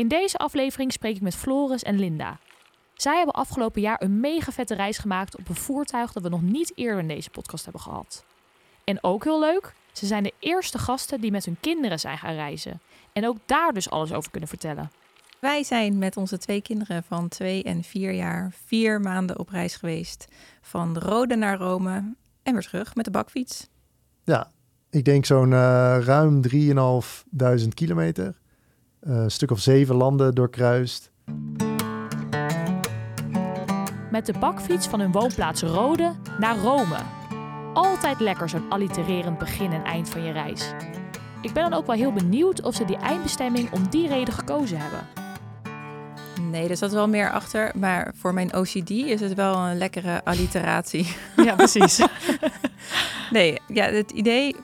[0.00, 2.38] In deze aflevering spreek ik met Floris en Linda.
[2.94, 6.42] Zij hebben afgelopen jaar een mega vette reis gemaakt op een voertuig dat we nog
[6.42, 8.24] niet eerder in deze podcast hebben gehad.
[8.84, 12.34] En ook heel leuk, ze zijn de eerste gasten die met hun kinderen zijn gaan
[12.34, 12.80] reizen.
[13.12, 14.90] En ook daar dus alles over kunnen vertellen.
[15.40, 19.76] Wij zijn met onze twee kinderen van twee en vier jaar vier maanden op reis
[19.76, 20.28] geweest.
[20.60, 23.68] Van Rode naar Rome en weer terug met de bakfiets.
[24.24, 24.50] Ja,
[24.90, 28.39] ik denk zo'n uh, ruim 3.500 kilometer.
[29.02, 31.10] Uh, een stuk of zeven landen doorkruist.
[34.10, 36.96] Met de bakfiets van hun woonplaats Rode naar Rome.
[37.74, 40.72] Altijd lekker zo'n allitererend begin en eind van je reis.
[41.42, 44.78] Ik ben dan ook wel heel benieuwd of ze die eindbestemming om die reden gekozen
[44.78, 45.00] hebben.
[46.50, 47.72] Nee, er zat wel meer achter.
[47.78, 51.16] Maar voor mijn OCD is het wel een lekkere alliteratie.
[51.44, 52.06] Ja, precies.
[53.30, 54.56] nee, ja, het idee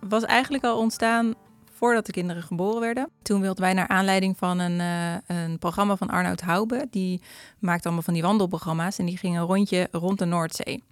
[0.00, 1.34] was eigenlijk al ontstaan
[1.76, 3.10] voordat de kinderen geboren werden.
[3.22, 6.86] Toen wilden wij naar aanleiding van een, uh, een programma van Arnoud Hoube.
[6.90, 7.22] Die
[7.58, 10.82] maakt allemaal van die wandelprogramma's en die ging een rondje rond de Noordzee.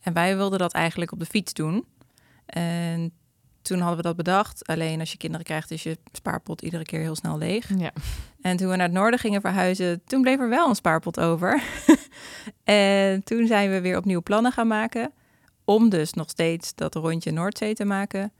[0.00, 1.84] En wij wilden dat eigenlijk op de fiets doen.
[2.46, 3.12] En
[3.62, 4.66] toen hadden we dat bedacht.
[4.66, 7.70] Alleen als je kinderen krijgt, is je spaarpot iedere keer heel snel leeg.
[7.78, 7.92] Ja.
[8.40, 11.62] En toen we naar het noorden gingen verhuizen, toen bleef er wel een spaarpot over.
[12.64, 15.12] en toen zijn we weer opnieuw plannen gaan maken.
[15.64, 18.32] Om dus nog steeds dat rondje Noordzee te maken.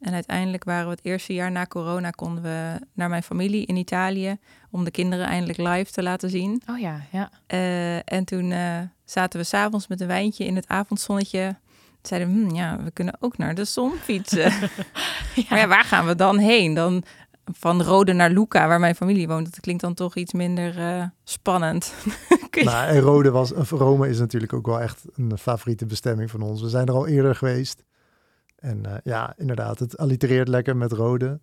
[0.00, 3.76] En uiteindelijk waren we het eerste jaar na corona, konden we naar mijn familie in
[3.76, 4.38] Italië.
[4.70, 6.62] Om de kinderen eindelijk live te laten zien.
[6.66, 7.30] Oh ja, ja.
[7.48, 11.56] Uh, en toen uh, zaten we s'avonds met een wijntje in het avondzonnetje
[12.02, 14.40] zeiden hm, ja, we kunnen ook naar de zon fietsen.
[15.34, 15.44] ja.
[15.48, 16.74] Maar ja, waar gaan we dan heen?
[16.74, 17.04] Dan
[17.44, 19.44] van Rode naar Luca, waar mijn familie woont.
[19.44, 21.94] Dat klinkt dan toch iets minder uh, spannend.
[22.50, 26.42] nou, en Rode was, of Rome is natuurlijk ook wel echt een favoriete bestemming van
[26.42, 26.62] ons.
[26.62, 27.82] We zijn er al eerder geweest.
[28.60, 31.38] En uh, ja, inderdaad, het allitereert lekker met Rode.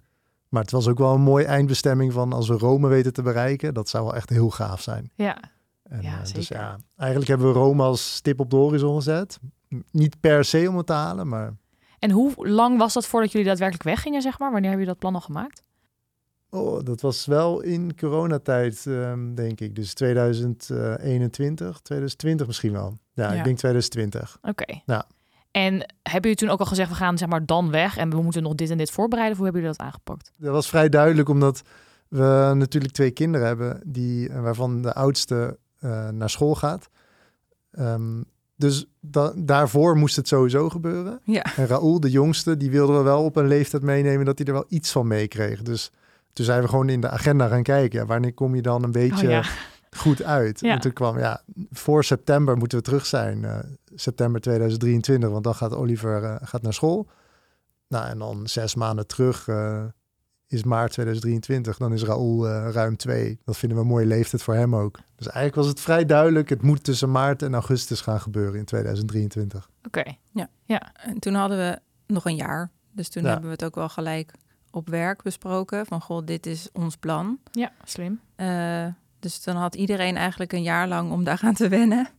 [0.50, 3.73] Maar het was ook wel een mooie eindbestemming van als we Rome weten te bereiken.
[3.73, 5.11] Dat zou wel echt heel gaaf zijn.
[5.16, 5.38] Ja,
[5.83, 9.39] en, ja, uh, dus ja, eigenlijk hebben we Rome als stip op de horizon gezet.
[9.91, 11.53] Niet per se om het te halen, maar...
[12.00, 14.51] En hoe lang was dat voordat jullie daadwerkelijk weggingen, zeg maar?
[14.51, 15.63] Wanneer hebben jullie dat plan al gemaakt?
[16.50, 19.75] Oh, dat was wel in coronatijd, um, denk ik.
[19.75, 22.97] Dus 2021, 2020 misschien wel.
[23.13, 23.38] Ja, ja.
[23.38, 24.38] ik denk 2020.
[24.41, 24.50] Oké.
[24.50, 24.83] Okay.
[24.85, 25.06] Ja.
[25.57, 25.73] En
[26.03, 28.44] hebben jullie toen ook al gezegd, we gaan zeg maar dan weg en we moeten
[28.44, 29.31] nog dit en dit voorbereiden?
[29.31, 30.31] Of hoe hebben jullie dat aangepakt?
[30.38, 31.62] Dat was vrij duidelijk, omdat
[32.07, 36.90] we natuurlijk twee kinderen hebben, die, waarvan de oudste uh, naar school gaat.
[37.79, 38.25] Um,
[38.56, 41.19] dus da daarvoor moest het sowieso gebeuren.
[41.23, 41.45] Ja.
[41.56, 44.53] En Raoul, de jongste, die wilden we wel op een leeftijd meenemen dat hij er
[44.53, 45.62] wel iets van meekreeg.
[45.62, 45.91] Dus
[46.34, 48.00] toen zijn we gewoon in de agenda gaan kijken.
[48.00, 49.44] Ja, wanneer kom je dan een beetje oh, ja.
[49.98, 50.59] Goed uit?
[50.59, 50.74] Ja.
[50.74, 53.44] En toen kwam, ja, voor september moeten we terug zijn.
[53.44, 53.59] Uh,
[53.96, 57.08] september 2023, want dan gaat Oliver uh, gaat naar school.
[57.88, 59.84] Nou, en dan zes maanden terug uh,
[60.48, 61.78] is maart 2023.
[61.78, 63.40] Dan is Raoul uh, ruim twee.
[63.46, 65.00] Dat vinden we een mooie leeftijd voor hem ook.
[65.16, 66.50] Dus eigenlijk was het vrij duidelijk.
[66.50, 69.69] Het moet tussen maart en augustus gaan gebeuren in 2023.
[69.78, 70.00] Oké.
[70.00, 70.19] Okay.
[70.31, 70.50] Ja.
[70.66, 70.92] ja.
[70.94, 71.80] En toen hadden we
[72.14, 72.72] nog een jaar.
[72.92, 73.30] Dus toen Ja.
[73.30, 74.31] hebben we het ook wel gelijk
[74.72, 75.86] op werk besproken.
[75.86, 77.40] Van, goh, dit is ons plan.
[77.52, 78.19] Ja, slim.
[79.19, 82.09] Dus dan had iedereen eigenlijk een jaar lang om daaraan te wennen.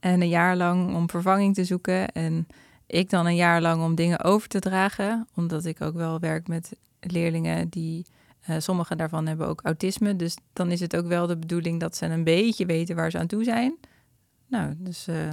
[0.00, 2.12] En een jaar lang om vervanging te zoeken.
[2.12, 2.46] En
[2.86, 5.28] ik dan een jaar lang om dingen over te dragen.
[5.34, 8.06] Omdat ik ook wel werk met leerlingen die...
[8.50, 10.16] Uh, sommige daarvan hebben ook autisme.
[10.16, 13.18] Dus dan is het ook wel de bedoeling dat ze een beetje weten waar ze
[13.18, 13.76] aan toe zijn.
[14.48, 15.32] Nou, dus uh,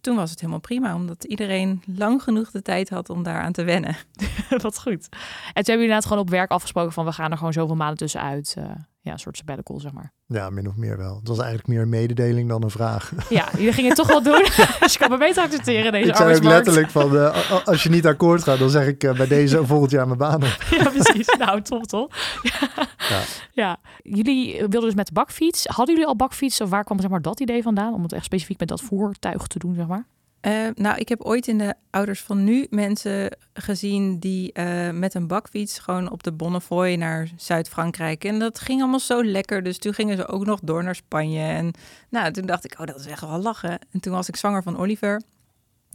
[0.00, 0.94] toen was het helemaal prima.
[0.94, 3.96] Omdat iedereen lang genoeg de tijd had om daaraan te wennen.
[4.62, 5.08] Wat goed.
[5.08, 7.04] En toen hebben jullie inderdaad gewoon op werk afgesproken van...
[7.04, 8.54] we gaan er gewoon zoveel maanden tussenuit.
[8.58, 8.64] Uh,
[9.04, 10.12] ja, een soort sabbatical, zeg maar.
[10.26, 11.16] Ja, min of meer wel.
[11.16, 13.12] Het was eigenlijk meer een mededeling dan een vraag.
[13.28, 14.42] Ja, jullie gingen het toch wel doen.
[14.80, 17.88] dus je kan me beter accepteren deze ik zei ook letterlijk van, uh, als je
[17.88, 20.56] niet akkoord gaat, dan zeg ik uh, bij deze volgend jaar mijn baan op.
[20.70, 21.36] ja, precies.
[21.38, 22.14] Nou, top, top.
[22.42, 22.68] Ja.
[23.08, 23.20] Ja.
[23.52, 23.76] ja.
[24.02, 25.66] Jullie wilden dus met de bakfiets.
[25.66, 27.94] Hadden jullie al bakfiets of waar kwam zeg maar, dat idee vandaan?
[27.94, 30.06] Om het echt specifiek met dat voertuig te doen, zeg maar?
[30.46, 35.14] Uh, nou, ik heb ooit in de ouders van nu mensen gezien die uh, met
[35.14, 38.24] een bakfiets gewoon op de Bonnefoy naar Zuid-Frankrijk.
[38.24, 39.62] En dat ging allemaal zo lekker.
[39.62, 41.40] Dus toen gingen ze ook nog door naar Spanje.
[41.40, 41.70] En
[42.08, 43.78] nou, toen dacht ik, oh, dat is echt wel lachen.
[43.90, 45.22] En toen was ik zwanger van Oliver.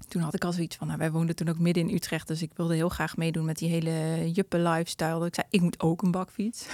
[0.07, 2.27] Toen had ik al zoiets van, nou, wij woonden toen ook midden in Utrecht.
[2.27, 5.17] Dus ik wilde heel graag meedoen met die hele juppe lifestyle.
[5.17, 6.65] Dus ik zei, ik moet ook een bakfiets.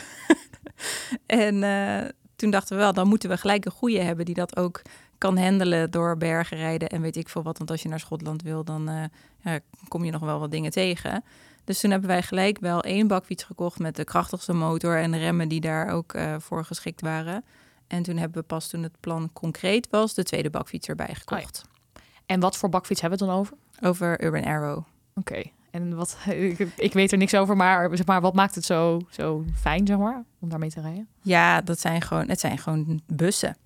[1.25, 4.57] en eh, toen dachten we wel, dan moeten we gelijk een goede hebben die dat
[4.57, 4.81] ook
[5.17, 7.57] kan handelen door bergen rijden en weet ik veel wat.
[7.57, 9.03] Want als je naar Schotland wil, dan eh,
[9.41, 11.23] ja, kom je nog wel wat dingen tegen.
[11.63, 15.47] Dus toen hebben wij gelijk wel één bakfiets gekocht met de krachtigste motor en remmen
[15.47, 17.43] die daar ook uh, voor geschikt waren.
[17.87, 21.63] En toen hebben we pas toen het plan concreet was, de tweede bakfiets erbij gekocht.
[21.65, 22.01] Oh ja.
[22.25, 23.57] En wat voor bakfiets hebben we het dan over?
[23.81, 24.83] Over Urban Arrow.
[25.15, 25.43] Oké.
[25.71, 29.01] En wat, ik, ik, weet er niks over, maar, zeg maar wat maakt het zo,
[29.09, 31.07] zo fijn, zeg maar, om daarmee te rijden?
[31.21, 33.57] Ja, dat zijn gewoon, het zijn gewoon bussen.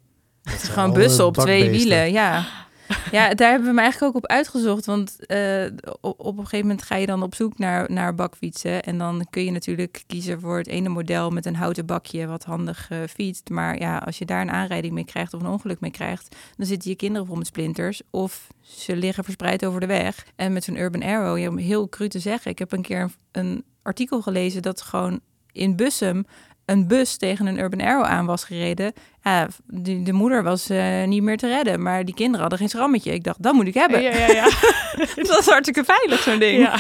[0.50, 2.46] Het is gewoon bussen op twee wielen, ja.
[3.12, 4.86] Ja, daar hebben we me eigenlijk ook op uitgezocht.
[4.86, 5.66] Want uh,
[6.02, 8.84] op, op, een gegeven moment ga je dan op zoek naar, naar bakfietsen.
[8.84, 12.44] En dan kun je natuurlijk kiezen voor het ene model met een houten bakje, wat
[12.44, 13.50] handig uh, fietst.
[13.50, 16.66] Maar ja, als je daar een aanrijding mee krijgt of een ongeluk mee krijgt, dan
[16.66, 18.02] zitten je kinderen vol met splinters.
[18.10, 20.26] Of ze liggen verspreid over de weg.
[20.36, 23.02] En met zo'n Urban Arrow, ja, om heel cru te zeggen, ik heb een keer
[23.02, 25.20] een, een artikel gelezen dat gewoon
[25.52, 26.26] in Bussum
[26.70, 28.94] een bus tegen een Urban Arrow aan was gereden.
[29.24, 32.70] Ja, de, de moeder was uh, niet meer te redden, maar die kinderen hadden geen
[32.70, 33.14] schrammetje.
[33.14, 34.02] Ik dacht, dat moet ik hebben.
[34.02, 34.44] Ja, ja, ja.
[35.16, 36.62] dat was hartstikke veilig, zo'n ding.
[36.62, 36.80] Ja.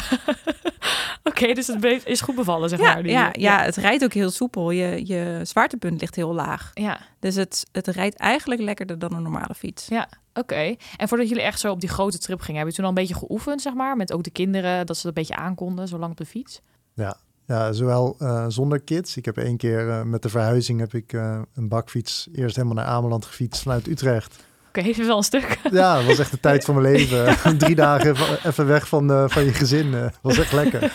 [1.30, 3.03] Oké, dus het is goed bevallen, zeg ja, maar.
[3.03, 4.71] Die, ja, ja, het rijdt ook heel soepel.
[4.71, 6.71] Je, je zwaartepunt ligt heel laag.
[6.74, 7.00] Ja.
[7.19, 9.88] Dus het, het rijdt eigenlijk lekkerder dan een normale fiets.
[9.88, 10.75] Ja, oké.
[10.97, 13.07] En voordat jullie echt zo op die grote trip gingen, hebben je toen al een
[13.07, 13.95] beetje geoefend, zeg maar?
[13.95, 16.62] Met ook de kinderen, dat ze het een beetje aankonden, zo lang op de fiets?
[16.94, 17.18] Ja,
[17.50, 19.18] ja, zowel uh, zonder kids.
[19.18, 22.78] Ik heb één keer uh, met de verhuizing heb ik uh, een bakfiets eerst helemaal
[22.78, 24.36] naar Ameland gefietst vanuit Utrecht.
[24.68, 25.60] Oké, okay, is wel een stuk.
[25.72, 27.38] Ja, dat was echt de tijd van mijn leven.
[27.57, 29.92] Drie dagen even weg van, van je gezin.
[29.92, 30.84] Dat was echt lekker.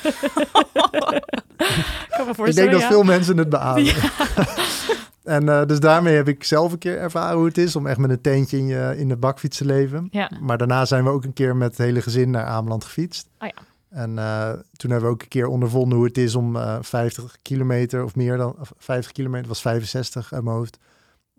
[2.45, 2.89] ik denk dat ja.
[2.89, 3.85] veel mensen het beamen.
[3.85, 3.95] Ja.
[5.25, 8.11] en dus daarmee heb ik zelf een keer ervaren hoe het is om echt met
[8.11, 10.09] een tentje in, je, in de bakfiets te leven.
[10.11, 10.31] Ja.
[10.41, 13.29] Maar daarna zijn we ook een keer met het hele gezin naar Ameland gefietst.
[13.39, 13.74] Oh ja.
[13.95, 17.37] En uh, toen hebben we ook een keer ondervonden hoe het is om uh, 50
[17.43, 20.79] kilometer of meer dan 50 kilometer, was 65 uit mijn hoofd,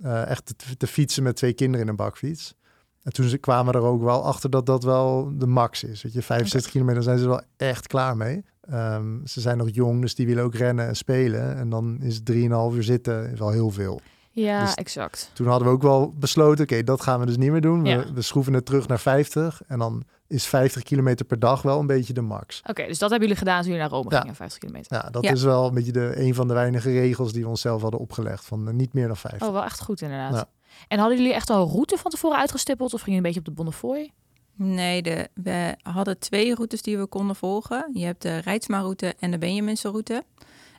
[0.04, 2.56] uh, echt te, te, fietsen met twee kinderen in een bakfiets.
[3.04, 6.02] En toen kwamen we er ook wel achter dat dat wel de max is.
[6.02, 6.72] Weet je, 65 okay.
[6.72, 8.46] kilometer zijn ze wel echt klaar mee.
[8.74, 11.56] Um, ze zijn nog jong, dus die willen ook rennen en spelen.
[11.56, 14.02] En dan is 3,5 uur zitten wel heel veel.
[14.36, 15.30] Ja, Dus exact.
[15.34, 17.82] Toen hadden we ook wel besloten, oké, okay, dat gaan we dus niet meer doen.
[17.84, 18.14] We, Ja.
[18.14, 21.88] we schroeven het terug naar 50 en dan is 50 kilometer per dag wel een
[21.88, 22.62] beetje de max.
[22.70, 24.20] Oké, dus dat hebben jullie gedaan toen jullie naar Rome Ja.
[24.20, 24.96] gingen, 50 kilometer.
[24.98, 25.32] Ja, dat Ja.
[25.32, 28.46] is wel een beetje de, een van de weinige regels die we onszelf hadden opgelegd.
[28.46, 29.48] Van eh, niet meer dan 50.
[29.48, 30.34] Oh, wel echt goed inderdaad.
[30.34, 30.46] Ja.
[30.88, 33.52] En hadden jullie echt al een route van tevoren uitgestippeld of gingen jullie een beetje
[33.52, 34.12] op de Bonnefoy?
[34.58, 37.90] Nee, de, we hadden twee routes die we konden volgen.
[37.94, 40.24] Je hebt de Rijtsma-route en de Benjaminse-route.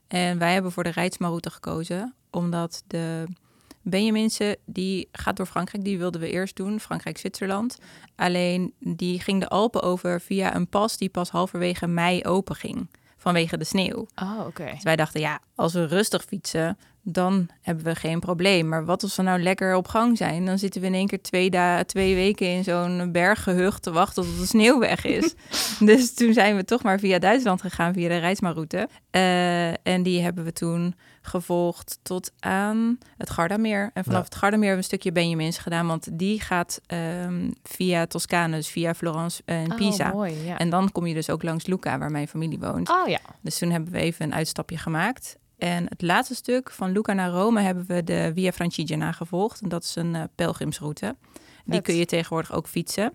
[0.09, 3.25] En wij hebben voor de Rijtsma-route gekozen, omdat de
[3.89, 7.79] Benjaminse, die gaat door Frankrijk, die wilden we eerst doen, Frankrijk-Zwitserland.
[8.17, 12.91] Alleen die ging de Alpen over via een pas die pas halverwege mei open ging,
[13.17, 14.07] vanwege de sneeuw.
[14.23, 14.71] Oh, oké.
[14.75, 18.69] Dus wij dachten, ja, als we rustig fietsen, dan hebben we geen probleem.
[18.69, 20.45] Maar wat als we nou lekker op gang zijn?
[20.47, 24.23] Dan zitten we in één keer twee, da- twee weken in zo'n berggehucht te wachten
[24.23, 25.35] tot de sneeuw weg is.
[25.91, 28.89] dus toen zijn we toch maar via Duitsland gegaan, via de Rijtsma-route.
[29.11, 30.95] Eh, en die hebben we toen
[31.27, 33.91] gevolgd tot aan het Gardameer.
[33.95, 34.25] En vanaf Ja.
[34.25, 38.69] het Gardameer hebben we een stukje Benjamins gedaan, want die gaat ehm, via Toscane, dus
[38.69, 40.09] via Florence en Pisa.
[40.09, 40.59] Oh, mooi, ja.
[40.59, 42.91] En dan kom je dus ook langs Lucca, waar mijn familie woont.
[42.91, 43.21] Oh ja.
[43.41, 45.37] Dus toen hebben we even een uitstapje gemaakt.
[45.59, 49.61] En het laatste stuk van Lucca naar Rome hebben we de Via Francigena gevolgd.
[49.61, 51.17] En dat is een eh, pelgrimsroute.
[51.65, 51.83] Die Vet.
[51.85, 53.13] kun je tegenwoordig ook fietsen.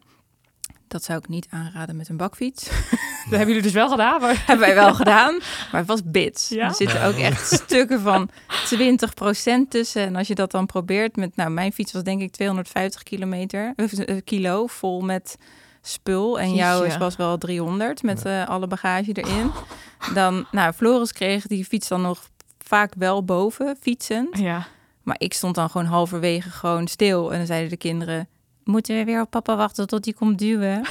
[0.92, 2.70] Dat zou ik niet aanraden met een bakfiets.
[3.30, 4.44] Dat hebben jullie dus wel gedaan, maar...
[4.46, 5.38] hebben wij wel gedaan,
[5.72, 6.50] maar het was bits.
[6.50, 6.68] Ja?
[6.68, 8.30] Er zitten ook echt stukken van
[8.76, 10.02] 20% tussen.
[10.02, 11.36] En als je dat dan probeert met...
[11.36, 15.38] Nou, mijn fiets was denk ik 250 kilometer, eh, kilo vol met
[15.82, 16.40] spul.
[16.40, 19.52] En jouw is was wel 300 met eh, alle bagage erin.
[20.14, 24.38] Dan, nou, Floris kreeg die fiets dan nog vaak wel boven, fietsend.
[24.38, 24.68] Ja.
[25.04, 27.32] Maar ik stond dan gewoon halverwege gewoon stil.
[27.32, 28.28] En dan zeiden de kinderen...
[28.64, 30.82] Moeten we weer op papa wachten tot hij komt duwen?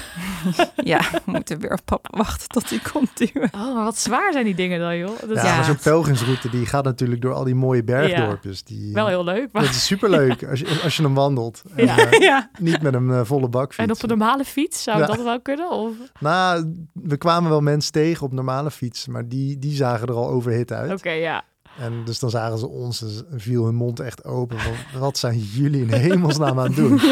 [0.76, 3.48] ja, we moeten weer op papa wachten tot hij komt duwen.
[3.54, 5.20] Oh, maar wat zwaar zijn die dingen dan, joh.
[5.20, 5.54] Dat is Ja, Ja.
[5.56, 8.62] maar zo'n pelgrimsroute die gaat natuurlijk door al die mooie bergdorpjes.
[8.64, 9.62] Die, wel heel leuk, maar...
[9.62, 11.62] Dat is superleuk als je, als je hem wandelt.
[11.76, 11.96] En, Ja.
[12.10, 12.50] eh, ja.
[12.58, 13.88] niet met een eh, volle bakfiets.
[13.88, 15.06] En op een normale fiets, zou Ja.
[15.06, 15.70] dat wel kunnen?
[15.70, 15.92] Of...
[16.20, 20.28] Nou, we kwamen wel mensen tegen op normale fietsen, maar die, die zagen er al
[20.28, 20.92] overhit uit.
[20.92, 21.44] Oké, ja.
[21.80, 24.58] En dus dan zagen ze ons en viel hun mond echt open.
[24.58, 27.00] Van, wat zijn jullie in hemelsnaam aan het doen?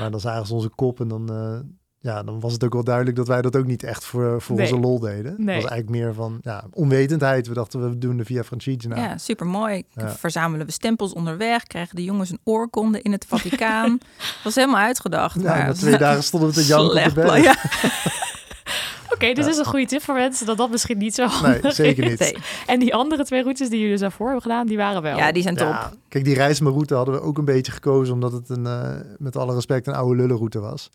[0.00, 1.58] Maar dan zagen ze onze kop en dan, eh,
[1.98, 4.56] ja, dan was het ook wel duidelijk dat wij dat ook niet echt voor, voor
[4.56, 4.64] Nee.
[4.66, 5.34] onze lol deden.
[5.36, 5.54] Nee.
[5.54, 7.46] Het was eigenlijk meer van ja, onwetendheid.
[7.46, 8.96] We dachten we doen de Via Francigena.
[8.96, 9.82] Ja, super mooi.
[9.90, 10.10] Ja.
[10.10, 13.98] Verzamelen we stempels onderweg, krijgen de jongens een oorkonde in het Vaticaan.
[14.44, 15.34] was helemaal uitgedacht.
[15.34, 17.54] Ja, maar na twee dagen stonden we te janken op de
[19.12, 19.48] Oké, dit Ja.
[19.50, 22.18] is een goede tip voor mensen dat dat misschien niet zo Nee, zeker niet.
[22.18, 22.36] Nee.
[22.66, 25.16] En die andere twee routes die jullie daarvoor hebben gedaan, die waren wel.
[25.16, 25.66] Ja, die zijn top.
[25.68, 29.36] Ja, kijk, die reismeroute hadden we ook een beetje gekozen omdat het een, eh, met
[29.36, 30.90] alle respect een oude lullenroute was.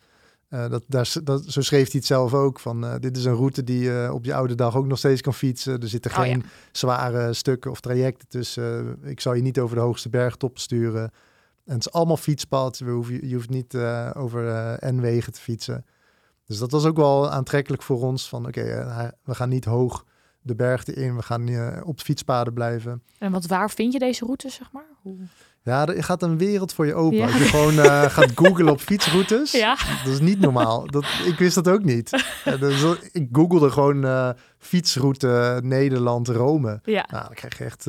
[0.48, 2.60] Eh, dat, daar, dat, zo schreef hij het zelf ook.
[2.60, 5.20] Van, eh, dit is een route die je op je oude dag ook nog steeds
[5.20, 5.80] kan fietsen.
[5.80, 8.96] Er zitten Oh, geen zware stukken of trajecten tussen.
[9.04, 11.10] ik zal je niet over de hoogste bergtoppen sturen.
[11.64, 12.78] En het is allemaal fietspad.
[12.78, 15.84] We hoeven, je hoeft niet eh, over eh, N-wegen te fietsen.
[16.52, 18.28] Dus dat was ook wel aantrekkelijk voor ons.
[18.28, 20.04] Van oké, eh, we gaan niet hoog
[20.40, 21.16] de bergte in.
[21.16, 23.02] We gaan eh, op fietspaden blijven.
[23.18, 24.86] En wat waar vind je deze routes, zeg maar?
[25.02, 25.16] Hoe...
[25.62, 27.16] Ja, er gaat een wereld voor je open.
[27.16, 27.24] Ja.
[27.24, 29.52] Als je gewoon eh, gaat googlen op fietsroutes.
[29.52, 30.86] Ja, Dat is niet normaal.
[30.86, 32.24] Dat, ik wist dat ook niet.
[32.44, 36.80] Ja, dus ik googelde gewoon fietsroute Nederland, Rome.
[36.84, 37.06] ja.
[37.10, 37.86] Nou, dan krijg je echt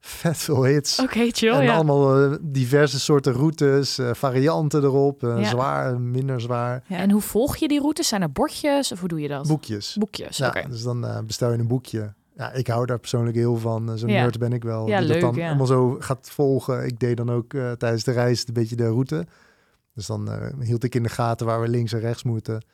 [0.00, 0.98] vet veel hits.
[1.00, 1.74] Oké, chill, en ja.
[1.74, 5.22] allemaal eh, diverse soorten routes, eh, varianten erop.
[5.24, 5.48] eh, Ja.
[5.48, 6.82] Zwaar, minder zwaar.
[6.86, 6.96] Ja.
[6.96, 8.08] En hoe volg je die routes?
[8.08, 9.46] Zijn er bordjes of hoe doe je dat?
[9.48, 9.96] Boekjes.
[9.98, 12.14] Boekjes, Ja, dus dan bestel je een boekje.
[12.36, 13.98] Ja, ik hou daar persoonlijk heel van.
[13.98, 14.20] Zo'n Ja.
[14.22, 14.86] nerd ben ik wel.
[14.88, 15.48] Ja, die leuk, dat dan ja.
[15.48, 16.86] allemaal zo gaat volgen.
[16.86, 19.26] Ik deed dan ook tijdens de reis een beetje de route.
[19.94, 22.64] Dus dan hield ik in de gaten waar we links en rechts moeten.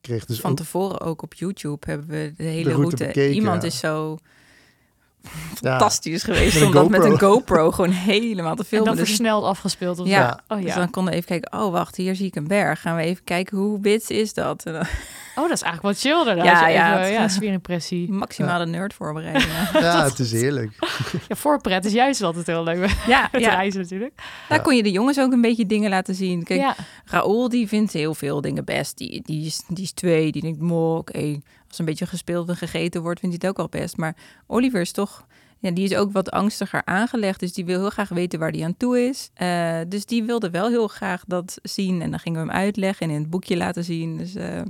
[0.00, 2.96] Kreeg dus Van ook- tevoren ook op YouTube hebben we de hele route route.
[3.06, 3.68] bekeken, Iemand ja.
[3.68, 4.16] is zo
[5.60, 7.70] ja, fantastisch geweest Met een om dat met een GoPro.
[7.70, 8.86] Gewoon helemaal te En filmen.
[8.88, 10.40] dan Dus, versneld afgespeeld of Ja.
[10.48, 10.76] Oh dus ja.
[10.76, 11.60] dan konden we even kijken.
[11.60, 12.80] Oh, wacht, hier zie ik een berg.
[12.80, 14.62] Gaan we even kijken hoe wit is dat?
[14.64, 14.86] En dan-
[15.38, 16.44] Oh, dat is eigenlijk wat chill daarna.
[16.44, 17.28] Ja, Ja, ja, ja.
[17.28, 18.12] sfeerimpressie.
[18.12, 19.54] maximale nerdvoorbereidingen.
[19.86, 20.72] ja, het is heerlijk.
[21.28, 24.12] Ja, voorpret is juist altijd heel leuk ja, het ja, reizen natuurlijk.
[24.48, 24.64] daar Ja.
[24.64, 26.42] kon je de jongens ook een beetje dingen laten zien.
[26.42, 26.74] Kijk, ja.
[27.04, 28.98] Raoul die vindt heel veel dingen best.
[28.98, 32.56] Die, die, is, die is twee, die denkt, mo, oké, als een beetje gespeeld en
[32.56, 33.96] gegeten wordt, vindt hij het ook wel best.
[33.96, 34.16] Maar
[34.46, 35.26] Oliver is toch,
[35.58, 37.40] ja, die is ook wat angstiger aangelegd.
[37.40, 39.30] Dus die wil heel graag weten waar hij aan toe is.
[39.34, 42.02] Eh, dus die wilde wel heel graag dat zien.
[42.02, 44.16] En dan gingen we hem uitleggen en in het boekje laten zien.
[44.16, 44.60] Dus eh,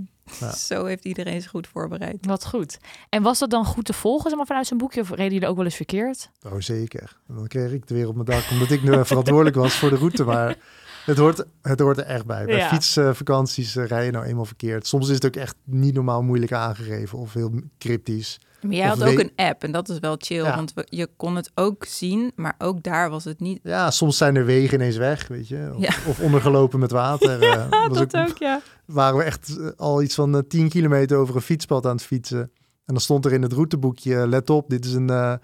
[0.40, 0.52] Ja.
[0.70, 2.26] zo heeft iedereen zich goed voorbereid.
[2.26, 2.78] Wat goed.
[3.08, 5.00] En was dat dan goed te volgen zeg maar, vanuit zijn boekje?
[5.00, 6.30] Of reden jullie ook wel eens verkeerd?
[6.42, 7.16] Oh, zeker.
[7.28, 9.90] En dan kreeg ik het weer op mijn dak, omdat ik nu verantwoordelijk was voor
[9.90, 10.24] de route.
[10.24, 10.56] Maar
[11.04, 12.44] het hoort, het hoort er echt bij.
[12.44, 12.68] Bij Ja.
[12.68, 14.86] fietsvakanties eh, rij je nou eenmaal verkeerd.
[14.86, 18.40] Soms is het ook echt niet normaal moeilijk aangegeven of heel cryptisch.
[18.66, 20.42] Maar jij had ook een app en dat is wel chill.
[20.42, 20.54] Ja.
[20.56, 23.60] Want je kon het ook zien, maar ook daar was het niet...
[23.62, 25.70] Ja, soms zijn er wegen ineens weg, weet je.
[25.74, 25.94] Of, Ja.
[26.08, 27.42] of ondergelopen met water.
[27.50, 28.60] eh, was dat ook- ook, ja.
[28.86, 32.04] waren we echt eh, al iets van eh, 10 kilometer over een fietspad aan het
[32.04, 32.40] fietsen.
[32.84, 35.34] En dan stond er in het routeboekje, eh, let op, dit is een, eh,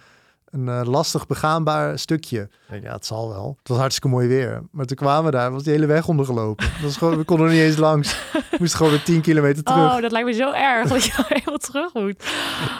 [0.52, 2.40] een eh, lastig begaanbaar stukje.
[2.40, 3.54] Ik denk, ja, het zal wel.
[3.58, 4.62] Het was hartstikke mooi weer.
[4.70, 6.66] Maar toen kwamen we daar, was die hele weg ondergelopen.
[6.72, 8.16] Dat was gewoon, we konden er niet eens langs.
[8.32, 9.94] We moesten gewoon weer 10 kilometer terug.
[9.94, 12.24] Oh, dat lijkt me zo erg dat je helemaal terug moet.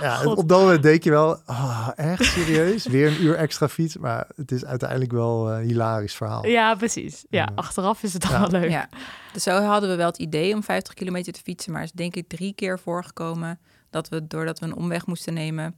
[0.01, 0.37] ja, God.
[0.39, 2.87] op dat moment denk je wel, ah, echt serieus?
[2.87, 3.97] Weer een uur extra fiets.
[3.97, 6.47] Maar het is uiteindelijk wel een hilarisch verhaal.
[6.47, 7.25] Ja, precies.
[7.31, 8.29] Ja, achteraf is het Ja.
[8.29, 8.71] allemaal leuk.
[8.71, 8.89] Ja,
[9.33, 12.17] dus zo hadden we wel het idee om 50 kilometer te fietsen, maar is denk
[12.17, 13.59] ik drie keer voorgekomen
[13.91, 15.75] dat we, doordat we een omweg moesten nemen,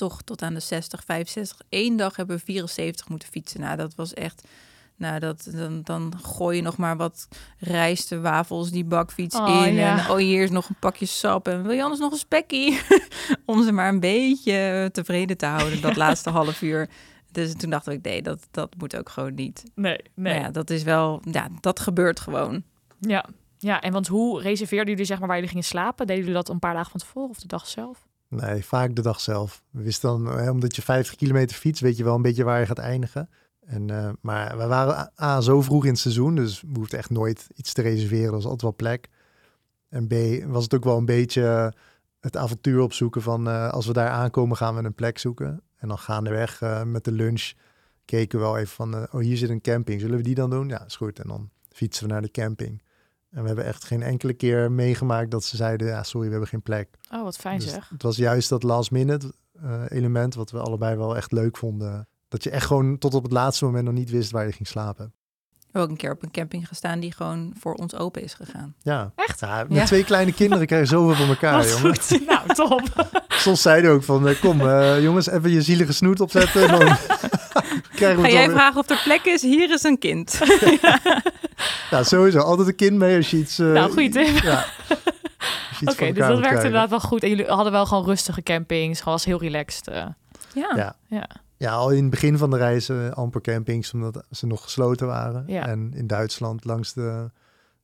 [0.00, 1.60] toch tot aan de 60, 65.
[1.68, 3.60] Eén dag hebben we 74 moeten fietsen.
[3.60, 4.48] Nou, dat was echt,
[4.96, 7.28] nou, dat, dan, dan gooi je nog maar wat
[7.58, 9.74] rijste wafels die bakfiets Oh, in.
[9.74, 10.04] ja.
[10.04, 11.48] En oh, hier is nog een pakje sap.
[11.48, 12.80] En wil je anders nog een spekkie?
[13.46, 16.88] om ze maar een beetje tevreden te houden, dat laatste half uur.
[17.32, 19.62] Dus toen dacht ik, nee, dat, dat moet ook gewoon niet.
[19.74, 20.32] Nee, nee.
[20.32, 22.62] Nou ja, dat is wel, ja, dat gebeurt gewoon.
[23.00, 23.24] Ja.
[23.58, 26.06] ja, en want hoe reserveerden jullie zeg maar waar jullie gingen slapen?
[26.06, 28.08] Deden jullie dat een paar dagen van tevoren of de dag zelf?
[28.30, 29.62] Nee, vaak de dag zelf.
[29.70, 32.66] We wisten dan, omdat je 50 kilometer fietst, weet je wel een beetje waar je
[32.66, 33.28] gaat eindigen.
[33.60, 37.10] En, eh, maar we waren A, zo vroeg in het seizoen, dus we hoefden echt
[37.10, 38.24] nooit iets te reserveren.
[38.24, 39.08] Er was altijd wel plek.
[39.88, 40.14] En B,
[40.46, 41.74] was het ook wel een beetje
[42.20, 45.62] het avontuur opzoeken van eh, als we daar aankomen gaan we een plek zoeken.
[45.76, 47.52] En dan gaandeweg eh met de lunch
[48.04, 50.50] keken we wel even van, eh, oh hier zit een camping, zullen we die dan
[50.50, 50.68] doen?
[50.68, 51.18] Ja, is goed.
[51.18, 52.82] En dan fietsen we naar de camping.
[53.30, 56.48] En we hebben echt geen enkele keer meegemaakt dat ze zeiden, ja sorry, we hebben
[56.50, 56.88] geen plek.
[57.12, 57.88] Oh, wat fijn Dus zeg.
[57.88, 59.32] het was juist dat last minute
[59.62, 62.08] eh, element wat we allebei wel echt leuk vonden.
[62.28, 64.68] Dat je echt gewoon tot op het laatste moment nog niet wist waar je ging
[64.68, 65.12] slapen.
[65.58, 68.34] We hebben ook een keer op een camping gestaan die gewoon voor ons open is
[68.34, 68.74] gegaan.
[68.82, 69.12] Ja.
[69.14, 69.40] Echt?
[69.40, 69.84] Ja, met Ja.
[69.84, 72.24] twee kleine kinderen krijg je zoveel van elkaar, Wat jongen.
[72.26, 73.10] Nou, top.
[73.28, 76.68] Soms zeiden ook van, eh, kom eh, jongens, even je zielige snoet opzetten.
[76.68, 76.96] En dan
[78.00, 78.56] krijgen we Ga jij weer.
[78.56, 79.42] vragen of er plek is?
[79.42, 80.38] Hier is een kind.
[81.90, 82.38] Ja, sowieso.
[82.38, 83.58] Altijd een kind mee als je iets...
[83.58, 84.42] eh, Nou, goede tip.
[84.42, 84.64] Ja.
[85.84, 86.64] Oké, dus dat werkte krijgen.
[86.64, 87.22] inderdaad wel goed.
[87.22, 88.98] En jullie hadden wel gewoon rustige campings.
[88.98, 89.88] Gewoon was heel relaxed.
[89.88, 90.06] eh.
[90.54, 90.72] Ja.
[90.76, 90.96] Ja.
[91.06, 91.28] ja.
[91.56, 95.06] Ja, al in het begin van de reis eh, amper campings, omdat ze nog gesloten
[95.06, 95.44] waren.
[95.46, 95.66] Ja.
[95.66, 97.30] En in Duitsland langs de,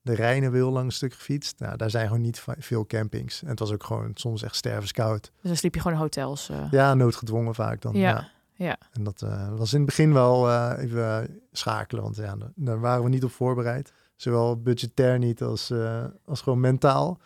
[0.03, 1.55] de Rijn we heel lang een stuk gefietst.
[1.59, 3.43] Nou, daar zijn gewoon niet veel campings.
[3.43, 5.23] En het was ook gewoon soms echt stervenskoud.
[5.23, 6.51] Dus dan sliep je gewoon in hotels.
[6.71, 7.95] Ja, noodgedwongen vaak dan.
[7.95, 8.29] Ja, Ja.
[8.57, 8.79] Ja.
[8.93, 13.03] En dat eh, was in het begin wel eh, even schakelen, want ja, daar- waren
[13.03, 13.93] we niet op voorbereid.
[14.17, 17.21] Zowel budgetair niet als, eh, als gewoon mentaal.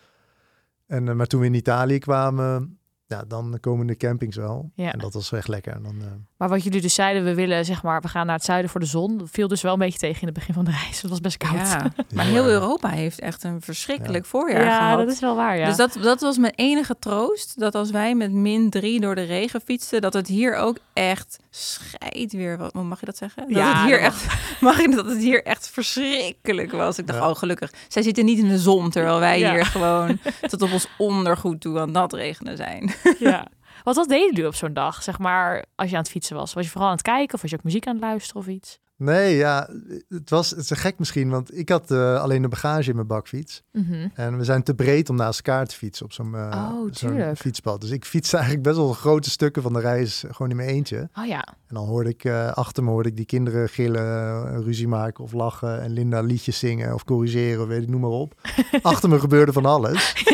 [0.86, 4.70] En, eh, maar toen we in Italië kwamen, ja, dan komen de campings wel.
[4.74, 4.92] Ja.
[4.92, 5.72] En dat was echt lekker.
[5.74, 6.06] En dan, eh,
[6.40, 8.80] Maar wat jullie dus zeiden, we willen zeg maar, we gaan naar het zuiden voor
[8.80, 9.18] de zon.
[9.18, 11.00] Dat viel dus wel een beetje tegen in het begin van de reis.
[11.02, 11.52] Het was best koud.
[11.68, 12.46] Ja, maar Heel.
[12.48, 14.98] Europa heeft echt een verschrikkelijk voorjaar Ja, gehad.
[14.98, 15.66] dat is wel waar, ja.
[15.66, 17.58] Dus dat, dat was mijn enige troost.
[17.60, 21.38] Dat als wij met min drie door de regen fietsten, dat het hier ook echt
[21.50, 22.58] scheid weer.
[22.58, 23.42] Wat mag je dat zeggen?
[23.48, 24.26] Dat Ja, het hier dat echt,
[24.60, 26.98] mag ik dat het hier echt verschrikkelijk was.
[26.98, 27.28] Ik dacht, Ja.
[27.30, 27.72] oh gelukkig.
[27.88, 29.50] Zij zitten niet in de zon, terwijl wij Ja.
[29.52, 30.18] hier gewoon
[30.50, 32.92] tot op ons ondergoed toe aan nat regenen zijn.
[33.18, 33.46] ja.
[33.82, 36.52] Wat, wat deden jullie op zo'n dag, zeg maar, als je aan het fietsen was?
[36.52, 38.48] Was je vooral aan het kijken of was je ook muziek aan het luisteren of
[38.48, 38.78] iets?
[39.00, 39.68] Nee, ja,
[40.08, 43.06] het was het is gek misschien, want ik had eh, alleen de bagage in mijn
[43.06, 43.62] bakfiets.
[43.72, 44.08] Mhm.
[44.14, 47.80] En we zijn te breed om naast elkaar te fietsen op zo'n eh, Oh, fietspad.
[47.80, 51.08] Dus ik fietste eigenlijk best wel grote stukken van de reis gewoon in mijn eentje.
[51.14, 51.44] Oh ja.
[51.46, 55.32] En dan hoorde ik eh, achter me hoorde ik die kinderen gillen, ruzie maken of
[55.32, 55.82] lachen.
[55.82, 58.34] En Linda liedjes zingen of corrigeren, weet ik, noem maar op.
[58.82, 60.24] achter me gebeurde van alles.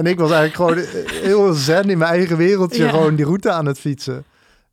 [0.00, 2.90] En ik was eigenlijk gewoon eh, heel zen in mijn eigen wereldje, Ja.
[2.90, 4.24] gewoon die route aan het fietsen.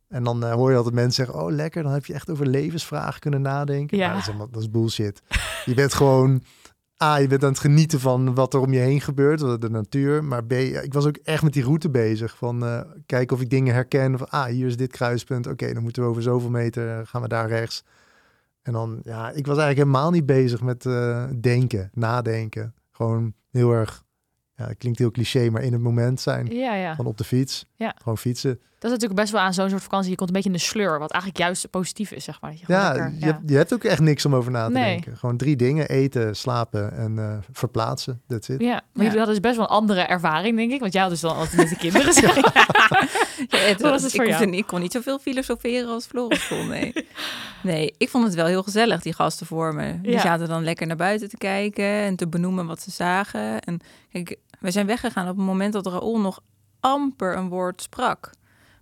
[0.08, 2.46] En dan eh, hoor je altijd mensen zeggen, oh lekker, dan heb je echt over
[2.46, 3.96] levensvragen kunnen nadenken.
[3.98, 4.04] Ja.
[4.04, 5.22] Maar dat, is helemaal- dat is bullshit.
[5.64, 6.42] Je bent gewoon,
[7.02, 10.24] A, je bent aan het genieten van wat er om je heen gebeurt, de natuur.
[10.24, 12.36] Maar B, ik was ook echt met die route bezig.
[12.36, 14.18] Van eh, kijken of ik dingen herken.
[14.18, 15.46] Van, ah, hier is dit kruispunt.
[15.46, 17.84] Oké, dan moeten we over zoveel meter, gaan we daar rechts.
[18.62, 22.74] En dan, ja, ik was eigenlijk helemaal niet bezig met eh, denken, nadenken.
[22.92, 24.02] Gewoon heel erg,
[24.58, 26.46] ja, het klinkt heel cliché, maar in het moment zijn.
[26.46, 26.94] Ja, ja.
[26.96, 27.64] Van op de fiets.
[27.76, 27.94] Ja.
[28.02, 28.60] Gewoon fietsen.
[28.78, 30.10] Dat is natuurlijk best wel aan zo'n soort vakantie.
[30.10, 32.50] Je komt een beetje in de sleur, wat eigenlijk juist positief is, zeg maar.
[32.50, 34.66] Dat je gewoon Ja, lekker- je, hebt- je hebt ook echt niks om over na
[34.66, 34.84] te Nee.
[34.94, 35.16] denken.
[35.16, 38.22] Gewoon drie dingen, eten, slapen en eh, verplaatsen.
[38.28, 38.60] That's it.
[38.60, 39.02] Ja, maar Ja.
[39.02, 40.80] jullie hadden dus best wel een andere ervaring, denk ik.
[40.80, 42.06] Want jij had dus dan altijd met de kinderen
[43.48, 44.46] het, was het ik, voor hoefde jou?
[44.50, 46.92] niet- ik kon niet zoveel filosoferen als Floris kon, nee.
[47.62, 50.00] nee, ik vond het wel heel gezellig, die gasten voor me.
[50.00, 50.20] Die Ja.
[50.20, 53.60] zaten dan lekker naar buiten te kijken en te benoemen wat ze zagen.
[53.60, 53.80] En
[54.12, 56.40] kijk, wij zijn weggegaan op het moment dat Raoul nog
[56.80, 58.30] amper een woord sprak.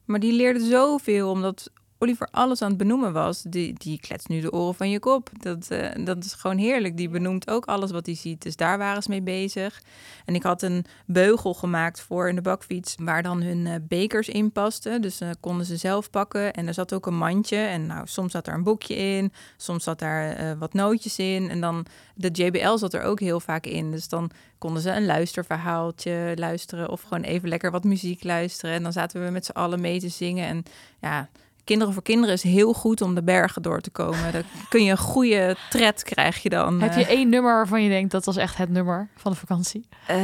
[0.04, 3.42] Maar die leerde zoveel, omdat Oliver alles aan het benoemen was.
[3.42, 5.30] Die, die kletst nu de oren van je kop.
[5.32, 6.96] Dat, eh, dat is gewoon heerlijk.
[6.96, 8.42] Die benoemt ook alles wat hij ziet.
[8.42, 9.82] Dus daar waren ze mee bezig.
[10.24, 14.28] En ik had een beugel gemaakt voor in de bakfiets, waar dan hun eh, bekers
[14.28, 15.02] in pasten.
[15.02, 16.52] Dus eh, konden ze zelf pakken.
[16.52, 17.56] En er zat ook een mandje.
[17.56, 21.50] En nou, soms zat er een boekje in, soms zat daar wat nootjes in.
[21.50, 23.90] En dan de JBL zat er ook heel vaak in.
[23.90, 28.74] Dus dan konden ze een luisterverhaaltje luisteren of gewoon even lekker wat muziek luisteren.
[28.74, 30.46] En dan zaten we met z'n allen mee te zingen.
[30.46, 30.62] En
[31.00, 31.28] ja,
[31.66, 34.33] Kinderen voor Kinderen is heel goed om de bergen door te komen.
[34.33, 36.81] Dan kun je een goede tred krijg je dan.
[36.81, 36.98] Heb eh.
[36.98, 39.88] je één nummer waarvan je denkt dat was echt het nummer van de vakantie?
[40.07, 40.16] Eh,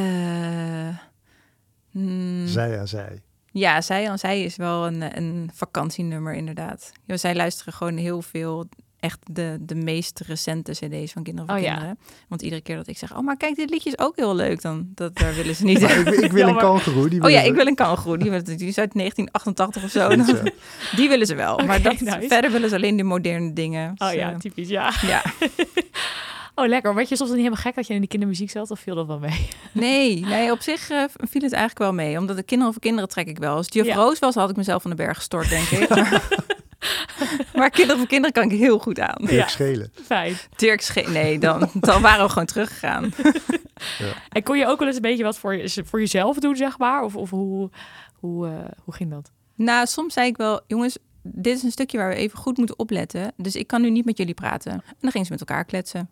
[1.90, 3.22] mm, Zij ja, zij.
[3.50, 6.92] ja, zij, zij is wel een, een vakantienummer inderdaad.
[7.04, 8.68] Ja, zij luisteren gewoon heel veel,
[9.02, 11.72] echt de, de meest recente cd's van Kinderen voor Oh ja.
[11.72, 11.98] Kinderen.
[12.28, 14.62] Want iedere keer dat ik zeg, oh maar kijk, dit liedje is ook heel leuk,
[14.62, 15.82] dan dat, daar willen ze niet.
[15.82, 17.08] Ik, ik wil een kangeroe.
[17.08, 18.18] Die Oh ja, ik wil een kangoeroe.
[18.18, 20.08] Die, die is uit 1988 of zo.
[20.96, 21.58] Die willen ze wel.
[21.58, 22.28] maar dat, nice.
[22.28, 23.92] verder willen ze alleen de moderne dingen.
[23.96, 24.92] Oh Dus, ja, eh, typisch, ja.
[25.06, 25.22] ja.
[26.54, 26.94] Oh, lekker.
[26.94, 28.70] Werd je soms dan niet helemaal gek dat je in die kindermuziek zat?
[28.70, 29.48] Of viel dat wel mee?
[29.72, 32.18] Nee, nee, op zich eh, viel het eigenlijk wel mee.
[32.18, 33.56] Omdat de kinderen voor kinderen trek ik wel.
[33.56, 33.94] Als het juf Ja.
[33.94, 35.88] Roos was, had ik mezelf van de berg gestort, denk ik.
[37.54, 39.16] Maar, kinderen voor kinderen kan ik heel goed aan.
[39.18, 39.48] Dirk Ja.
[39.48, 39.92] Schelen.
[40.04, 40.36] Fijn.
[40.56, 43.12] Dirk Schee- nee, dan, dan waren we gewoon teruggegaan.
[44.28, 46.78] En kon je ook wel eens een beetje wat voor, je, voor jezelf doen, zeg
[46.78, 47.02] maar?
[47.02, 47.70] Of, of hoe,
[48.14, 48.52] hoe, eh,
[48.84, 49.30] hoe ging dat?
[49.54, 52.78] Nou, soms zei ik wel, jongens, dit is een stukje waar we even goed moeten
[52.78, 53.32] opletten.
[53.36, 54.72] Dus ik kan nu niet met jullie praten.
[54.72, 56.10] En dan gingen ze met elkaar kletsen.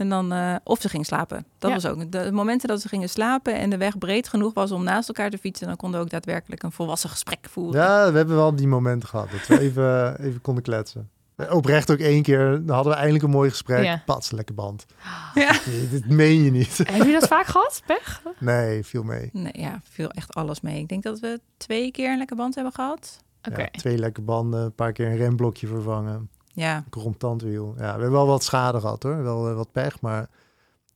[0.00, 1.44] En dan, eh, of ze gingen slapen.
[1.58, 1.76] Dat Ja.
[1.76, 2.12] was ook.
[2.12, 5.30] De momenten dat ze gingen slapen en de weg breed genoeg was om naast elkaar
[5.30, 7.80] te fietsen, dan konden we ook daadwerkelijk een volwassen gesprek voeren.
[7.80, 9.30] Ja, we hebben wel die momenten gehad.
[9.30, 11.10] Dat we even, even konden kletsen.
[11.50, 12.50] Oprecht ook één keer.
[12.64, 13.84] Dan hadden we eindelijk een mooi gesprek.
[13.84, 14.02] Ja.
[14.06, 14.86] Pats, lekker band.
[15.34, 15.52] Ja.
[15.66, 16.78] Nee, dit meen je niet.
[16.92, 18.22] Heb je dat vaak gehad, pech?
[18.38, 19.30] Nee, viel mee.
[19.32, 20.78] Nee, ja, viel echt alles mee.
[20.80, 23.18] Ik denk dat we twee keer een lekker band hebben gehad.
[23.48, 23.60] Oké.
[23.60, 26.30] Ja, twee lekke banden, een paar keer een remblokje vervangen.
[26.52, 26.84] Ja,
[27.18, 27.74] tandwiel.
[27.76, 29.22] Ja, we hebben wel wat schade gehad hoor.
[29.22, 30.28] Wel eh, wat pech, maar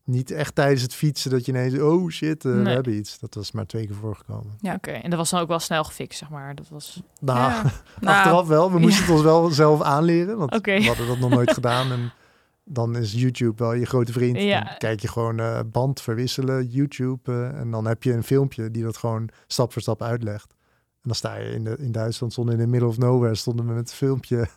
[0.04, 1.78] niet echt tijdens het fietsen dat je ineens...
[1.78, 3.18] Oh shit, eh, we hebben iets.
[3.18, 4.52] Dat was maar twee keer voorgekomen.
[4.60, 4.74] ja.
[4.74, 6.54] Oké, en dat was dan ook wel snel gefixt, zeg maar.
[6.54, 7.02] Dat was...
[7.20, 7.62] Nou, Ja.
[8.00, 8.72] Nou, achteraf wel.
[8.72, 9.06] We moesten Ja.
[9.06, 10.36] het ons wel zelf aanleren.
[10.38, 11.92] Want we hadden dat nog nooit gedaan.
[11.92, 12.12] En
[12.64, 14.38] dan is YouTube wel je grote vriend.
[14.40, 14.60] Ja.
[14.64, 17.52] Dan kijk je gewoon eh, band verwisselen, YouTube.
[17.54, 20.50] en dan heb je een filmpje die dat gewoon stap voor stap uitlegt.
[20.50, 23.66] En dan sta je in, de, in Duitsland, stonden in the middle of nowhere, stonden
[23.66, 24.48] we met het filmpje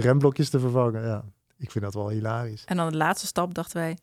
[0.00, 1.02] remblokjes te vervangen.
[1.02, 1.24] Ja,
[1.58, 2.64] ik vind dat wel hilarisch.
[2.64, 3.98] En dan de laatste stap dachten wij,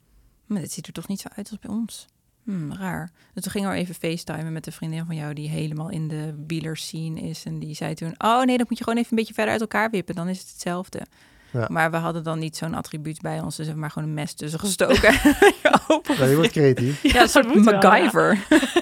[0.45, 2.05] maar dit ziet er toch niet zo uit als bij ons.
[2.43, 3.11] Hmm, raar.
[3.33, 6.43] Dus toen gingen we even facetimen met een vriendin van jou die helemaal in de
[6.47, 7.45] wieler scene is.
[7.45, 9.61] En die zei toen, oh nee, dat moet je gewoon even een beetje verder uit
[9.61, 10.15] elkaar wippen.
[10.15, 11.01] Dan is het hetzelfde.
[11.51, 11.67] Ja.
[11.69, 13.45] Maar we hadden dan niet zo'n attribuut bij ons.
[13.45, 15.13] Dus we hebben maar gewoon een mes tussen gestoken.
[16.17, 17.03] Ja, je wordt creatief.
[17.03, 17.71] Ja, een soort wel, ja.
[17.71, 18.45] MacGyver.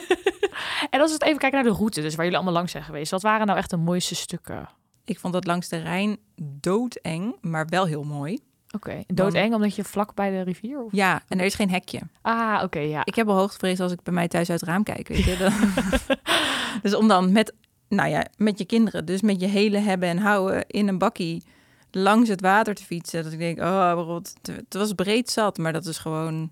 [0.90, 2.84] En als we het even kijken naar de route, dus waar jullie allemaal langs zijn
[2.84, 3.12] geweest.
[3.12, 4.70] Wat waren nou echt de mooiste stukken?
[5.06, 8.40] Ik vond dat langs de Rijn doodeng, maar wel heel mooi.
[8.76, 10.84] Oké, doodeng omdat je vlak bij de rivier?
[10.84, 10.92] Of?
[10.92, 12.00] Ja, en er is geen hekje.
[12.22, 13.02] Ah, oké, ja.
[13.06, 15.38] Ik heb al hoogtevrees als ik bij mij thuis uit het raam kijk, weet je.
[15.44, 16.18] Dan-
[16.84, 17.54] dus om dan met,
[17.88, 21.44] nou ja, met je kinderen, dus met je hele hebben en houden in een bakkie
[21.92, 23.24] langs het water te fietsen.
[23.24, 26.50] Dat ik denk, oh rot, het was breed zat, maar dat is gewoon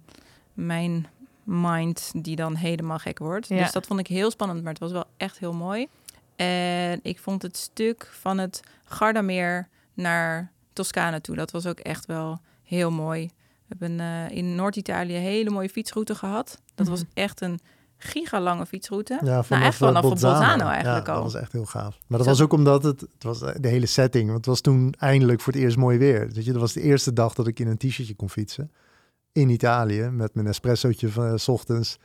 [0.54, 1.08] mijn
[1.44, 3.48] mind die dan helemaal gek wordt.
[3.48, 3.58] Ja.
[3.58, 5.88] Dus dat vond ik heel spannend, maar het was wel echt heel mooi.
[6.45, 12.06] En ik vond het stuk van het Gardameer naar Toscane toe, dat was ook echt
[12.06, 13.30] wel heel mooi.
[13.67, 16.62] We hebben eh, in Noord-Italië een hele mooie fietsroute gehad.
[16.75, 17.10] Dat was Mhm.
[17.13, 17.60] echt een
[17.97, 19.19] gigalange fietsroute.
[19.23, 21.23] Ja, nou, echt vanaf eh, Bolzano eigenlijk ja, al.
[21.23, 21.97] dat was echt heel gaaf.
[22.08, 22.34] Maar dat Zo.
[22.34, 24.23] was ook omdat het, het was de hele setting.
[24.25, 26.30] Want het was toen eindelijk voor het eerst mooi weer.
[26.32, 28.71] Weet je, dat was de eerste dag dat ik in een t-shirtje kon fietsen.
[29.32, 31.97] In Italië, met mijn espressootje van eh, 's ochtends.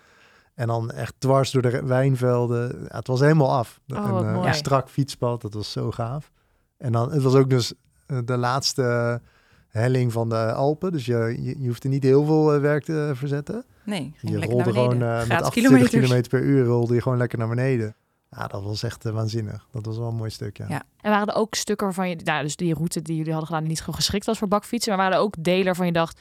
[0.57, 2.87] En dan echt dwars door de wijnvelden.
[2.89, 3.81] Ja, het was helemaal af.
[3.89, 6.31] Oh, en, eh, een strak fietspad, dat was zo gaaf.
[6.77, 7.73] En dan, het was ook dus
[8.07, 9.21] eh, de laatste
[9.69, 10.93] helling van de Alpen.
[10.93, 13.65] Dus je, je, je hoefde niet heel veel eh, werk te verzetten.
[13.85, 14.99] Nee, ging Je lekker rolde naar beneden.
[14.99, 16.29] gewoon eh, met Gratis 28 kilometers.
[16.29, 17.97] km per uur rolde je gewoon lekker naar beneden.
[18.31, 19.67] Ja, dat was echt waanzinnig.
[19.73, 20.67] Dat was wel een mooi stuk, ja.
[20.69, 20.83] Ja.
[21.01, 23.63] En waren er ook stukken waarvan je, nou, dus die route die jullie hadden gedaan,
[23.63, 26.21] die niet gewoon geschikt was voor bakfietsen, maar waren er ook delen waarvan je dacht,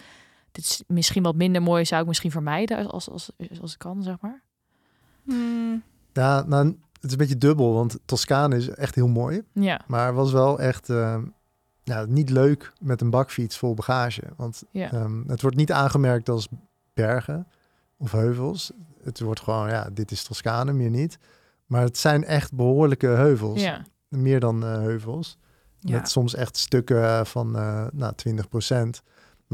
[0.56, 4.04] dit is misschien wat minder mooi, zou ik misschien vermijden als, als, als ik kan,
[4.04, 4.42] zeg maar?
[5.24, 9.42] Hmm, Ja, nou, het is een beetje dubbel, want Toscane is echt heel mooi.
[9.54, 11.18] Ja, Maar het was wel echt eh,
[11.84, 14.22] ja, niet leuk met een bakfiets vol bagage.
[14.38, 14.92] Want ja.
[14.92, 16.48] ehm, het wordt niet aangemerkt als
[16.94, 17.48] bergen
[17.98, 18.72] of heuvels.
[19.04, 21.18] Het wordt gewoon, ja, dit is Toscane, meer niet.
[21.66, 23.62] Maar het zijn echt behoorlijke heuvels.
[23.62, 23.86] ja.
[24.08, 25.38] Meer dan eh, heuvels.
[25.80, 25.98] ja.
[25.98, 28.48] Met soms echt stukken eh, van eh nou, 20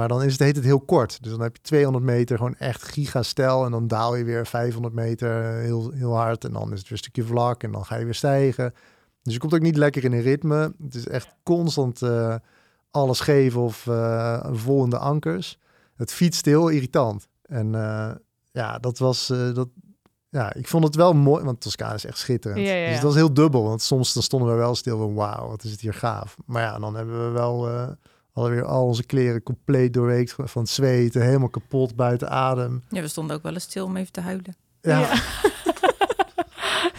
[0.02, 1.24] Maar dan is het, heet het heel kort.
[1.24, 3.66] Dus dan heb je 200 meter gewoon echt gigastel.
[3.66, 6.46] En dan daal je weer 500 meter eh, heel, heel hard.
[6.46, 7.64] En dan is het weer een stukje vlak.
[7.64, 8.74] En dan ga je weer stijgen.
[9.22, 10.74] Dus je komt ook niet lekker in een ritme.
[10.84, 12.36] Het is echt constant eh,
[12.92, 15.60] alles geven of eh vol in de ankers.
[15.96, 17.28] Het fietst heel irritant.
[17.42, 18.12] En eh,
[18.52, 19.30] ja, dat was...
[19.30, 19.68] eh, dat,
[20.30, 22.68] ja, ik vond het wel mooi, want Toscane is echt schitterend.
[22.68, 22.86] Ja, ja, ja.
[22.86, 25.64] Dus dat was heel dubbel, want soms dan stonden we wel stil van wauw, wat
[25.64, 26.38] is het hier gaaf.
[26.46, 27.88] Maar ja, dan hebben we wel eh
[28.34, 32.84] alweer al onze kleren compleet doorweekt van het zweten, helemaal kapot, buiten adem.
[32.89, 34.56] ja, we stonden ook wel eens stil om even te huilen.
[34.82, 35.13] Ja, Ja.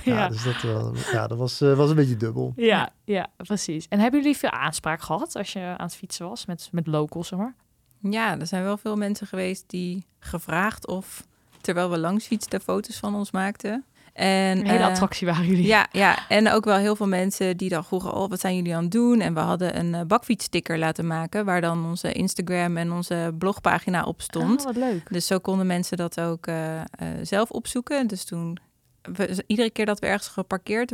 [0.05, 0.19] ja.
[0.19, 0.29] ja.
[0.29, 2.53] dus dat, wel, ja, dat was, eh, was een beetje dubbel.
[2.57, 3.87] Ja, ja, precies.
[3.89, 7.29] En hebben jullie veel aanspraak gehad als je aan het fietsen was met, met locals,
[7.29, 7.55] zeg maar?
[8.01, 11.27] Ja, er zijn wel veel mensen geweest die gevraagd of,
[11.61, 13.85] terwijl we langs fietsten, foto's van ons maakten.
[14.13, 15.67] En, Een hele eh, attractie waren jullie.
[15.67, 18.77] Ja, ja, en ook wel heel veel mensen die dan vroegen, oh, wat zijn jullie
[18.77, 19.21] aan het doen?
[19.21, 24.05] En we hadden een eh, bakfietssticker laten maken, waar dan onze Instagram en onze blogpagina
[24.05, 24.61] op stond.
[24.61, 25.13] Oh, wat leuk.
[25.13, 26.81] Dus zo konden mensen dat ook eh,
[27.23, 28.07] zelf opzoeken.
[28.07, 28.59] Dus toen,
[29.03, 30.93] we, iedere keer dat we ergens geparkeerd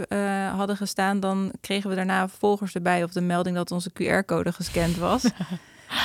[0.56, 4.96] hadden gestaan, dan kregen we daarna volgers erbij of de melding dat onze QR-code gescand
[4.96, 5.24] was.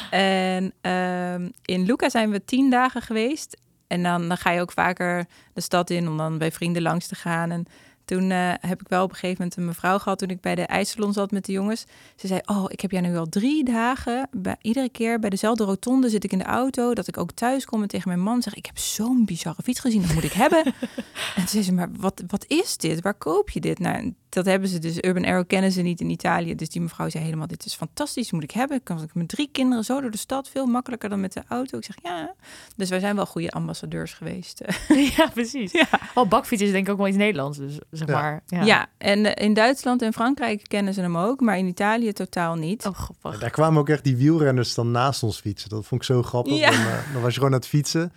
[0.10, 3.58] en ehm, in Luca zijn we tien dagen geweest.
[3.94, 7.08] En dan, dan ga je ook vaker de stad in om dan bij vrienden langs
[7.08, 7.52] te gaan.
[7.52, 7.66] En
[8.06, 10.56] toen eh, heb ik wel op een gegeven moment een mevrouw gehad toen ik bij
[10.56, 11.86] de ijssalon zat met de jongens.
[12.16, 15.64] Ze zei, oh, ik heb jij nu al drie dagen, bij, iedere keer bij dezelfde
[15.64, 18.42] rotonde zit ik in de auto, dat ik ook thuis kom en tegen mijn man
[18.42, 20.66] zeg, ik heb zo'n bizarre fiets gezien, dat moet ik hebben.
[21.36, 23.02] en toen zei ze, maar wat, wat is dit?
[23.02, 23.80] Waar koop je dit?
[23.80, 26.56] Nou, dat hebben ze dus, Urban Arrow kennen ze niet in Italië.
[26.56, 28.78] Dus die mevrouw zei helemaal, dit is fantastisch, moet ik hebben.
[28.78, 31.43] Ik kan ik met drie kinderen zo door de stad, veel makkelijker dan met de
[31.48, 31.78] auto.
[31.78, 32.34] Ik zeg, ja.
[32.76, 34.62] Dus wij zijn wel goede ambassadeurs geweest.
[35.17, 35.72] ja, precies.
[35.72, 35.88] ja.
[36.13, 38.13] Oh, bakfiets is denk ik ook wel iets Nederlands, dus zeg Ja.
[38.22, 38.41] maar.
[38.48, 38.63] Ja.
[38.63, 42.56] Ja, en eh, in Duitsland en Frankrijk kennen ze hem ook, maar in Italië totaal
[42.56, 42.86] niet.
[42.86, 43.39] Oh, grappig.
[43.39, 45.69] Daar kwamen ook echt die wielrenners dan naast ons fietsen.
[45.69, 46.58] Dat vond ik zo grappig.
[46.58, 46.69] Ja.
[46.72, 48.12] Dan, eh, dan was je gewoon aan het fietsen.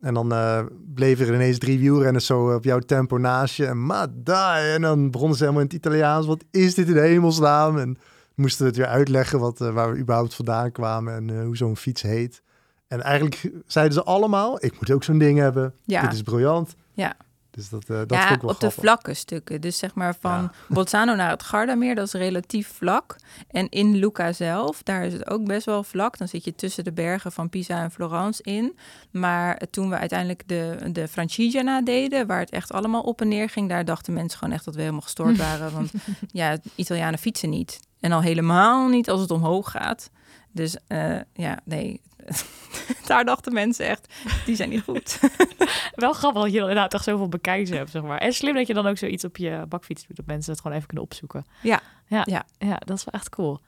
[0.00, 3.66] En dan eh, bleven er ineens drie wielrenners zo op jouw tempo naast je.
[3.66, 4.74] En ma dai.
[4.74, 6.26] En dan begonnen ze helemaal in het Italiaans.
[6.26, 7.78] Wat is dit in de hemelsnaam?
[7.78, 7.98] En
[8.34, 11.14] moesten we het weer uitleggen wat, eh, waar we überhaupt vandaan kwamen.
[11.14, 12.42] En eh, hoe zo'n fiets heet.
[12.88, 15.74] En eigenlijk zeiden ze allemaal, ik moet ook zo'n ding hebben.
[15.84, 16.02] Ja.
[16.02, 16.74] Dit is briljant.
[16.92, 17.16] Ja.
[17.50, 19.60] Dus dat, eh, dat ja, vond ik wel op de vlakke stukken.
[19.60, 20.52] Dus zeg maar van Ja.
[20.74, 23.16] Bolzano naar het Gardameer, dat is relatief vlak.
[23.50, 26.18] En in Lucca zelf, daar is het ook best wel vlak.
[26.18, 28.78] Dan zit je tussen de bergen van Pisa en Florence in.
[29.10, 33.48] Maar toen we uiteindelijk de, de Francigena deden, waar het echt allemaal op en neer
[33.48, 35.72] ging, daar dachten mensen gewoon echt dat we helemaal gestoord waren.
[35.72, 35.92] Want
[36.32, 37.80] ja, Italianen fietsen niet.
[38.00, 40.10] En al helemaal niet als het omhoog gaat.
[40.52, 42.00] Dus eh, ja, nee.
[43.06, 45.18] Daar dachten mensen echt, die zijn niet goed.
[45.94, 48.18] Wel grappig dat je inderdaad toch zoveel bekijks hebt, zeg maar.
[48.18, 50.76] En slim dat je dan ook zoiets op je bakfiets doet, dat mensen het gewoon
[50.76, 51.44] even kunnen opzoeken.
[51.62, 51.80] Ja.
[52.06, 52.44] Ja, Ja.
[52.58, 53.60] ja dat is wel echt cool.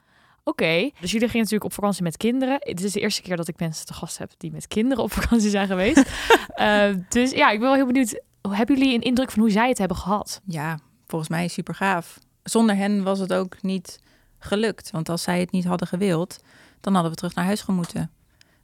[0.43, 2.55] Oké, dus jullie gingen natuurlijk op vakantie met kinderen.
[2.59, 5.11] Het is de eerste keer dat ik mensen te gast heb die met kinderen op
[5.11, 6.03] vakantie zijn geweest.
[6.53, 8.21] Eh, dus ja, ik ben wel heel benieuwd.
[8.49, 10.41] hebben jullie een indruk van hoe zij het hebben gehad?
[10.45, 12.19] Ja, volgens mij super gaaf.
[12.43, 13.99] Zonder hen was het ook niet
[14.39, 14.91] gelukt.
[14.91, 16.39] Want als zij het niet hadden gewild,
[16.83, 18.11] dan hadden we terug naar huis gemoeten.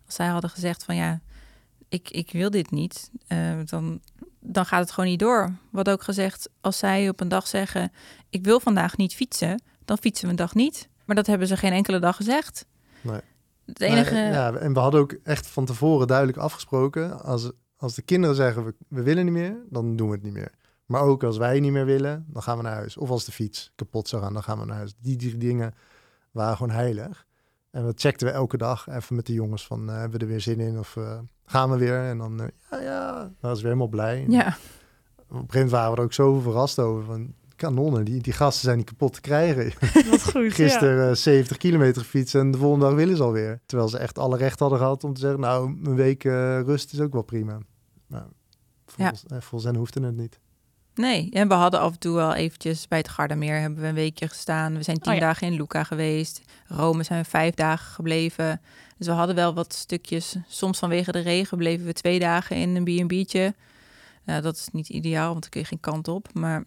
[0.06, 1.22] Als zij hadden gezegd van ja,
[1.90, 4.02] ik, ik wil dit niet, uh, dan,
[4.40, 5.54] dan gaat het gewoon niet door.
[5.72, 7.92] Wat ook gezegd, als zij op een dag zeggen,
[8.30, 10.90] ik wil vandaag niet fietsen, dan fietsen we een dag niet.
[11.06, 12.66] Maar dat hebben ze geen enkele dag gezegd.
[13.02, 13.22] Nee.
[13.66, 14.16] Het enige...
[14.16, 18.66] ja, en we hadden ook echt van tevoren duidelijk afgesproken, als, als de kinderen zeggen,
[18.66, 20.52] we, we willen niet meer, dan doen we het niet meer.
[20.86, 22.98] Maar ook als wij niet meer willen, dan gaan we naar huis.
[22.98, 24.94] Of als de fiets kapot zou gaan, dan gaan we naar huis.
[24.98, 25.74] Die, die dingen
[26.32, 27.28] waren gewoon heilig.
[27.72, 30.32] En dat checkten we elke dag even met de jongens van, uh, hebben we er
[30.32, 30.80] weer zin in?
[30.80, 32.04] Of uh, gaan we weer?
[32.04, 34.26] En dan, uh, ja, ja, dan was we helemaal blij.
[34.28, 34.48] Ja.
[34.48, 37.06] Op een gegeven moment waren we er ook zo verrast over.
[37.06, 39.74] Van, kanonnen, die, die gasten zijn niet kapot te krijgen.
[40.12, 41.14] Wat goed, Gisteren ja.
[41.14, 43.62] 70 kilometer fietsen en de volgende dag willen ze alweer.
[43.66, 47.00] Terwijl ze echt alle recht hadden gehad om te zeggen, nou, een week rust is
[47.00, 47.58] ook wel prima.
[48.08, 48.28] Maar
[48.86, 49.42] volgens, ja.
[49.42, 50.40] volgens hen hoefde het niet.
[51.00, 53.94] Nee, en we hadden af en toe wel eventjes bij het Gardameer hebben we een
[53.94, 54.76] weekje gestaan.
[54.76, 56.42] We zijn tien oh dagen in Luca geweest.
[56.68, 58.62] Rome zijn we vijf dagen gebleven.
[58.98, 60.36] Dus we hadden wel wat stukjes.
[60.48, 63.54] Soms vanwege de regen bleven we twee dagen in een B&B'tje.
[64.26, 66.34] Uh, dat is niet ideaal, want dan kun je geen kant op.
[66.34, 66.64] Maar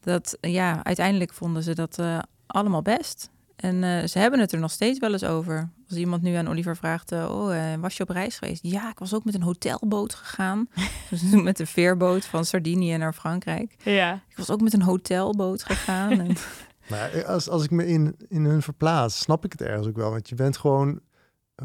[0.00, 3.30] dat, ja, uiteindelijk vonden ze dat uh, allemaal best.
[3.56, 5.70] En uh, ze hebben het er nog steeds wel eens over.
[5.92, 8.62] Als iemand nu aan Oliver vraagt, uh, oh, uh, was je op reis geweest?
[8.62, 10.68] Ja, ik was ook met een hotelboot gegaan.
[11.10, 13.74] dus met een veerboot van Sardinië naar Frankrijk.
[13.82, 14.14] Ja.
[14.28, 16.20] Ik was ook met een hotelboot gegaan.
[16.20, 16.36] en...
[16.90, 20.10] maar als, als ik me in, in hun verplaats, snap ik het ergens ook wel.
[20.10, 21.00] Want je bent gewoon,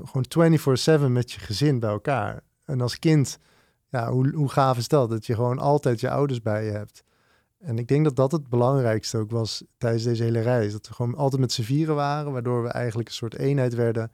[0.03, 0.57] gewoon
[0.99, 2.39] 24-7 met je gezin bij elkaar.
[2.65, 3.39] En als kind,
[3.89, 5.09] ja, hoe, hoe gaaf is dat?
[5.09, 7.03] Dat je gewoon altijd je ouders bij je hebt.
[7.59, 10.71] En ik denk dat dat het belangrijkste ook was tijdens deze hele reis.
[10.71, 14.11] Dat we gewoon altijd met z'n vieren waren, waardoor we eigenlijk een soort eenheid werden.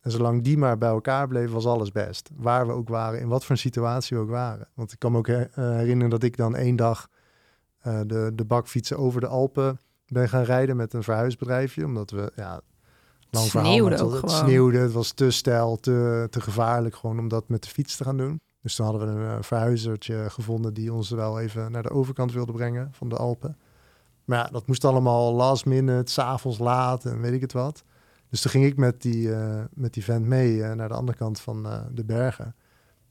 [0.00, 2.30] En zolang die maar bij elkaar bleven, was alles best.
[2.36, 4.68] Waar we ook waren, in wat voor een situatie we ook waren.
[4.74, 7.08] Want ik kan me ook uh, herinneren dat ik dan één dag
[7.86, 11.84] uh, de, de bakfietsen over de Alpen ben gaan rijden met een verhuisbedrijfje.
[11.84, 12.60] Omdat we, ja,
[13.30, 17.18] lang sneeuwde verhaal, het, ook het sneeuwde, het was te stijl, te, te gevaarlijk gewoon
[17.18, 18.40] om dat met de fiets te gaan doen.
[18.66, 22.52] Dus toen hadden we een verhuizertje gevonden die ons wel even naar de overkant wilde
[22.52, 23.56] brengen van de Alpen.
[24.24, 27.82] Maar ja, dat moest allemaal last minute, s'avonds laat en weet ik het wat.
[28.30, 31.18] Dus toen ging ik met die, uh, met die vent mee uh, naar de andere
[31.18, 32.54] kant van uh, de bergen.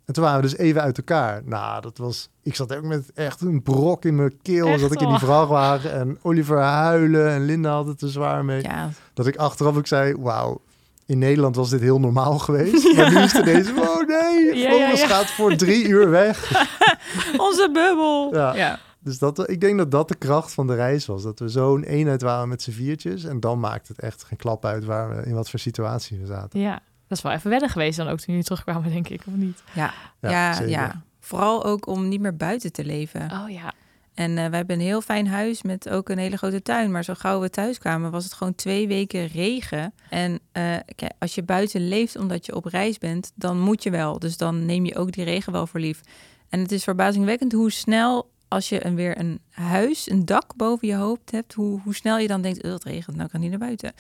[0.05, 1.41] En toen waren we dus even uit elkaar.
[1.45, 2.29] Nou, dat was...
[2.43, 4.67] Ik zat ook met echt een brok in mijn keel.
[4.67, 5.91] Echt zat ik in die vrachtwagen.
[5.91, 7.29] En Oliver huilen.
[7.29, 8.61] En Linda had het te zwaar mee.
[8.61, 8.89] Ja.
[9.13, 10.15] Dat ik achteraf ook zei...
[10.15, 10.61] Wauw,
[11.05, 12.83] in Nederland was dit heel normaal geweest.
[12.95, 13.01] Ja.
[13.01, 13.73] Maar nu is het deze...
[13.77, 16.51] Oh nee, Ja, gaat voor drie uur weg.
[17.37, 18.35] Onze bubbel.
[18.35, 18.55] Ja.
[18.55, 18.79] ja.
[18.99, 21.23] Dus dat, ik denk dat dat de kracht van de reis was.
[21.23, 23.23] Dat we zo'n eenheid waren met z'n viertjes.
[23.23, 26.25] En dan maakt het echt geen klap uit waar we, in wat voor situatie we
[26.25, 26.59] zaten.
[26.59, 29.33] Ja, dat is wel even wennen geweest dan ook toen jullie terugkwamen, denk ik, of
[29.33, 29.63] niet?
[29.73, 31.01] Ja, Ja, ja.
[31.19, 33.31] Vooral ook om niet meer buiten te leven.
[33.31, 33.73] Oh ja.
[34.15, 36.91] En eh, wij hebben een heel fijn huis met ook een hele grote tuin.
[36.91, 39.93] Maar zo gauw we thuis kwamen, was het gewoon twee weken regen.
[40.09, 40.75] En eh,
[41.19, 44.19] als je buiten leeft omdat je op reis bent, dan moet je wel.
[44.19, 46.01] Dus dan neem je ook die regen wel voor lief.
[46.49, 50.87] En het is verbazingwekkend hoe snel, als je een, weer een huis, een dak boven
[50.87, 53.59] je hoofd hebt, hoe, hoe snel je dan denkt, "Oh, regent, nou kan niet naar
[53.59, 53.93] buiten.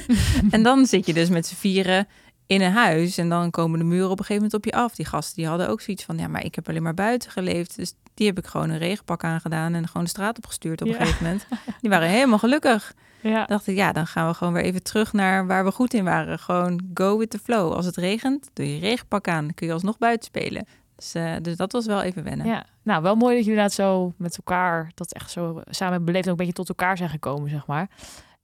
[0.50, 2.06] en dan zit je dus met z'n vieren
[2.48, 4.94] in een huis en dan komen de muren op een gegeven moment op je af.
[4.94, 7.76] Die gasten die hadden ook zoiets van, ja, maar ik heb alleen maar buiten geleefd.
[7.76, 10.92] Dus die heb ik gewoon een regenpak aangedaan en gewoon de straat opgestuurd op een
[10.94, 10.98] Ja.
[11.00, 11.46] gegeven moment.
[11.80, 12.92] Die waren helemaal gelukkig.
[13.22, 13.44] Ja.
[13.44, 16.04] dacht ik, ja, dan gaan we gewoon weer even terug naar waar we goed in
[16.04, 16.38] waren.
[16.38, 17.72] Gewoon go with the flow.
[17.72, 19.54] Als het regent, doe je regenpak aan.
[19.54, 20.66] Kun je alsnog buiten spelen.
[20.96, 22.46] Dus, eh, dus dat was wel even wennen.
[22.46, 22.64] ja.
[22.82, 26.30] Nou, wel mooi dat jullie inderdaad zo met elkaar, dat echt zo samen beleefd ook
[26.30, 27.88] een beetje tot elkaar zijn gekomen, zeg maar.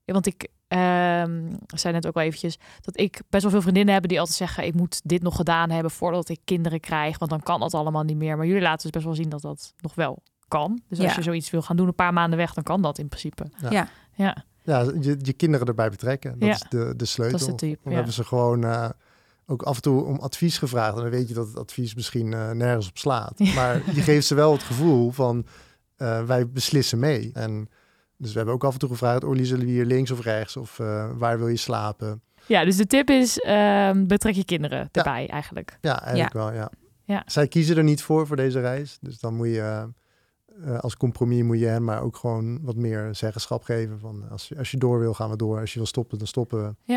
[0.04, 4.08] Want ik ehm, zei net ook wel eventjes dat ik best wel veel vriendinnen heb
[4.08, 7.42] die altijd zeggen: ik moet dit nog gedaan hebben voordat ik kinderen krijg, want dan
[7.42, 8.36] kan dat allemaal niet meer.
[8.36, 10.80] Maar jullie laten dus best wel zien dat dat nog wel kan.
[10.88, 11.14] Dus als Ja.
[11.16, 13.44] je zoiets wil gaan doen een paar maanden weg, dan kan dat in principe.
[13.60, 13.70] Ja.
[13.70, 13.88] Ja.
[14.16, 16.38] Ja, Ja, je, je kinderen erbij betrekken.
[16.38, 16.54] Dat Ja.
[16.54, 17.38] is de, de sleutel.
[17.38, 17.78] dat is de tip.
[17.82, 17.96] Dan Ja.
[17.98, 18.88] hebben ze gewoon eh,
[19.46, 20.96] ook af en toe om advies gevraagd.
[20.96, 23.32] En dan weet je dat het advies misschien eh, nergens op slaat.
[23.36, 23.54] Ja.
[23.60, 25.46] Maar je geeft ze wel het gevoel van
[25.96, 27.30] eh, wij beslissen mee.
[27.34, 27.68] En
[28.16, 30.56] dus we hebben ook af en toe gevraagd, Olly, zullen we hier links of rechts?
[30.56, 32.22] Of eh, waar wil je slapen?
[32.46, 35.78] ja, dus de tip is: ehm, betrek je kinderen erbij eigenlijk.
[35.80, 36.70] Ja, eigenlijk wel, ja.
[37.04, 37.22] Ja.
[37.26, 38.98] Zij kiezen er niet voor, voor deze reis.
[39.00, 39.84] Dus dan moet je eh,
[40.74, 44.00] eh, als compromis moet je hen maar ook gewoon wat meer zeggenschap geven.
[44.00, 45.60] Van als, je- als je door wil, gaan we door.
[45.60, 46.92] Als je wil stoppen, dan stoppen we.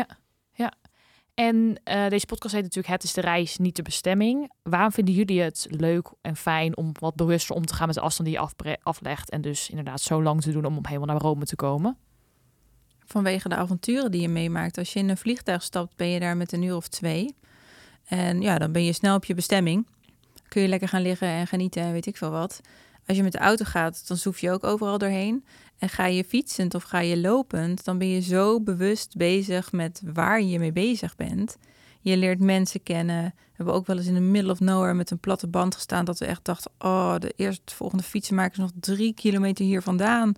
[1.38, 4.52] En eh, deze podcast heet natuurlijk Het is de reis, niet de bestemming.
[4.62, 8.00] Waarom vinden jullie het leuk en fijn om wat bewuster om te gaan met de
[8.00, 9.30] afstand die je aflegt?
[9.30, 11.96] En dus inderdaad zo lang te doen om helemaal naar Rome te komen?
[13.04, 14.78] Vanwege de avonturen die je meemaakt.
[14.78, 17.36] Als je in een vliegtuig stapt, ben je daar met een uur of twee.
[18.04, 19.86] En ja, dan ben je snel op je bestemming.
[20.48, 22.60] Kun je lekker gaan liggen en genieten en weet ik veel wat.
[23.06, 25.44] Als je met de auto gaat, dan zoef je ook overal doorheen.
[25.78, 30.02] En ga je fietsend of ga je lopend, dan ben je zo bewust bezig met
[30.04, 31.56] waar je mee bezig bent.
[32.00, 33.22] Je leert mensen kennen.
[33.24, 36.04] We hebben ook wel eens in de middle of nowhere met een platte band gestaan.
[36.04, 40.34] Dat we echt dachten, oh, de eerste volgende fietsenmaker is nog drie kilometer hier vandaan.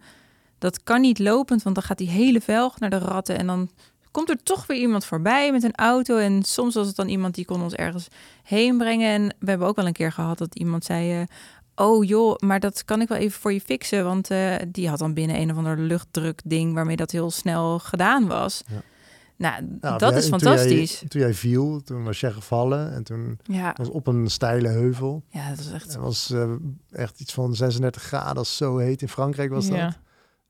[0.58, 3.38] Dat kan niet lopend, want dan gaat die hele velg naar de ratten.
[3.38, 3.70] En dan
[4.10, 6.16] komt er toch weer iemand voorbij met een auto.
[6.16, 8.08] En soms was het dan iemand die kon ons ergens
[8.42, 9.08] heen brengen.
[9.08, 11.20] En we hebben ook wel een keer gehad dat iemand zei...
[11.20, 11.26] eh,
[11.74, 14.04] oh joh, maar dat kan ik wel even voor je fixen.
[14.04, 16.74] Want eh, die had dan binnen een of ander luchtdruk ding...
[16.74, 18.62] waarmee dat heel snel gedaan was.
[18.66, 18.82] Ja.
[19.36, 21.02] Nou, Nou, dat is toen jij- fantastisch.
[21.08, 25.22] Toen jij, viel, toen was jij gevallen en toen Ja, was op een steile heuvel.
[25.28, 25.86] ja, dat is echt...
[25.86, 26.52] Het was eh,
[26.90, 29.76] echt iets van 36 graden, als zo heet in Frankrijk was dat.
[29.76, 29.96] Ja.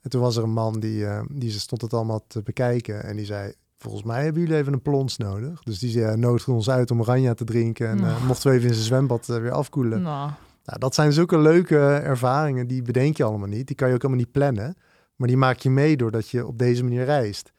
[0.01, 3.17] En toen was er een man die, eh, die stond het allemaal te bekijken en
[3.17, 3.53] die zei...
[3.79, 5.63] Volgens mij hebben jullie even een plons nodig.
[5.63, 7.89] Dus die zei, nodigde ons uit om oranje te drinken.
[7.89, 8.27] En eh, Oh.
[8.27, 10.03] mochten we even in zijn zwembad eh, weer afkoelen.
[10.03, 10.31] Nou,
[10.71, 13.67] Nou, dat zijn zulke leuke ervaringen, die bedenk je allemaal niet.
[13.67, 14.77] Die kan je ook helemaal niet plannen.
[15.17, 17.53] Maar die maak je mee doordat je op deze manier reist.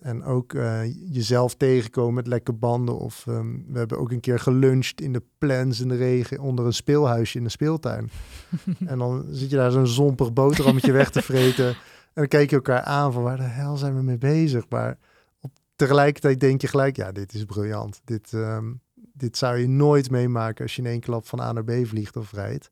[0.00, 0.80] En ook eh,
[1.12, 2.98] jezelf tegenkomen met lekke banden.
[2.98, 6.66] Of ehm, we hebben ook een keer geluncht in de plans in de regen onder
[6.66, 8.10] een speelhuisje in de speeltuin.
[8.86, 11.68] en dan zit je daar zo'n zompig boterhammetje weg te vreten.
[12.08, 14.64] En dan kijk je elkaar aan van waar de hel zijn we mee bezig.
[14.68, 14.98] Maar
[15.40, 18.00] op, tegelijkertijd denk je gelijk, ja, dit is briljant.
[18.04, 18.72] Dit, ehm,
[19.18, 22.16] dit zou je nooit meemaken als je in één klap van A naar B vliegt
[22.16, 22.70] of rijdt.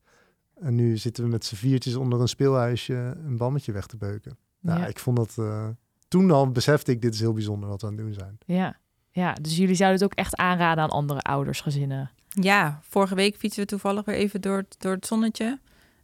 [0.59, 2.93] En nu zitten we met z'n viertjes onder een speelhuisje
[3.25, 4.37] een bammetje weg te beuken.
[4.59, 4.85] Nou, ja.
[4.87, 5.35] ik vond dat...
[5.37, 5.67] eh,
[6.07, 8.37] toen al besefte ik, dit is heel bijzonder wat we aan het doen zijn.
[8.45, 8.77] Ja.
[9.11, 12.11] ja, dus jullie zouden het ook echt aanraden aan andere ouders, gezinnen.
[12.27, 15.59] Ja, vorige week fietsen we toevallig weer even door, het- door het zonnetje.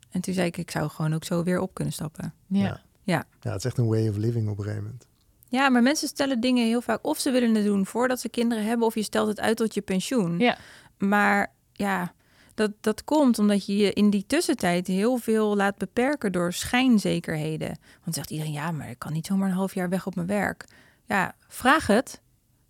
[0.09, 2.33] En toen zei ik, ik zou gewoon ook zo weer op kunnen stappen.
[2.47, 2.81] Ja.
[3.03, 3.25] Ja.
[3.39, 5.07] Ja, het is echt een way of living op een gegeven moment.
[5.53, 8.65] Ja, maar mensen stellen dingen heel vaak of ze willen het doen voordat ze kinderen
[8.65, 10.39] hebben, of je stelt het uit tot je pensioen.
[10.39, 10.57] Ja.
[10.97, 12.13] Maar ja,
[12.53, 17.67] dat, dat komt omdat je je in die tussentijd heel veel laat beperken door schijnzekerheden.
[17.67, 20.15] Want dan zegt iedereen, ja, maar ik kan niet zomaar een half jaar weg op
[20.15, 20.65] mijn werk.
[21.05, 22.21] Ja, vraag het.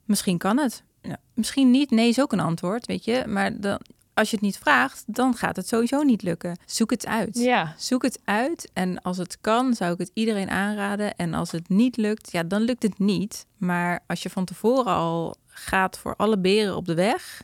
[0.05, 0.83] Misschien kan het.
[1.01, 1.91] Ja, misschien niet.
[1.91, 3.23] Nee is ook een antwoord, weet je.
[3.27, 3.79] Maar dan,
[4.13, 6.57] als je het niet vraagt, dan gaat het sowieso niet lukken.
[6.65, 7.37] Zoek het uit.
[7.37, 7.73] Ja.
[7.77, 11.15] Zoek het uit en als het kan, zou ik het iedereen aanraden.
[11.15, 13.45] En als het niet lukt, ja, dan lukt het niet.
[13.57, 17.43] Maar als je van tevoren al gaat voor alle beren op de weg,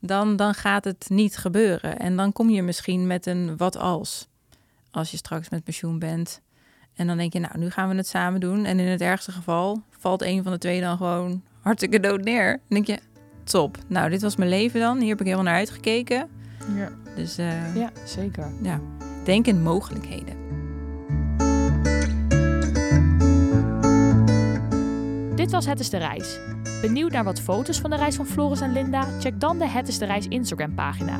[0.00, 1.98] dan, dan gaat het niet gebeuren.
[1.98, 4.28] En dan kom je misschien met een wat als,
[4.90, 6.40] als je straks met pensioen bent.
[6.94, 8.64] En dan denk je, nou, nu gaan we het samen doen.
[8.64, 12.50] En in het ergste geval valt een van de twee dan gewoon hartstikke dood neer.
[12.50, 12.98] Dan denk je,
[13.50, 13.78] top.
[13.86, 14.98] Nou, dit was mijn leven dan.
[14.98, 16.28] Hier heb ik helemaal naar uitgekeken.
[16.74, 16.90] Ja.
[17.16, 18.46] Dus eh, ja, zeker.
[18.62, 18.80] ja,
[19.24, 20.34] denk in mogelijkheden.
[25.34, 26.38] Dit was Het is de Reis.
[26.80, 29.06] Benieuwd naar wat foto's van de reis van Floris en Linda?
[29.20, 31.18] Check dan de Het is de Reis Instagram pagina.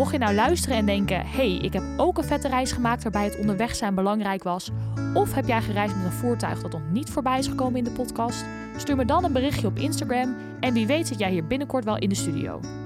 [0.00, 3.24] Mocht je nou luisteren en denken, hey, ik heb ook een vette reis gemaakt waarbij
[3.24, 4.70] het onderweg zijn belangrijk was,
[5.14, 7.90] of heb jij gereisd met een voertuig dat nog niet voorbij is gekomen in de
[7.90, 8.44] podcast?
[8.76, 11.98] Stuur me dan een berichtje op Instagram en wie weet zit jij hier binnenkort wel
[11.98, 12.79] in de studio.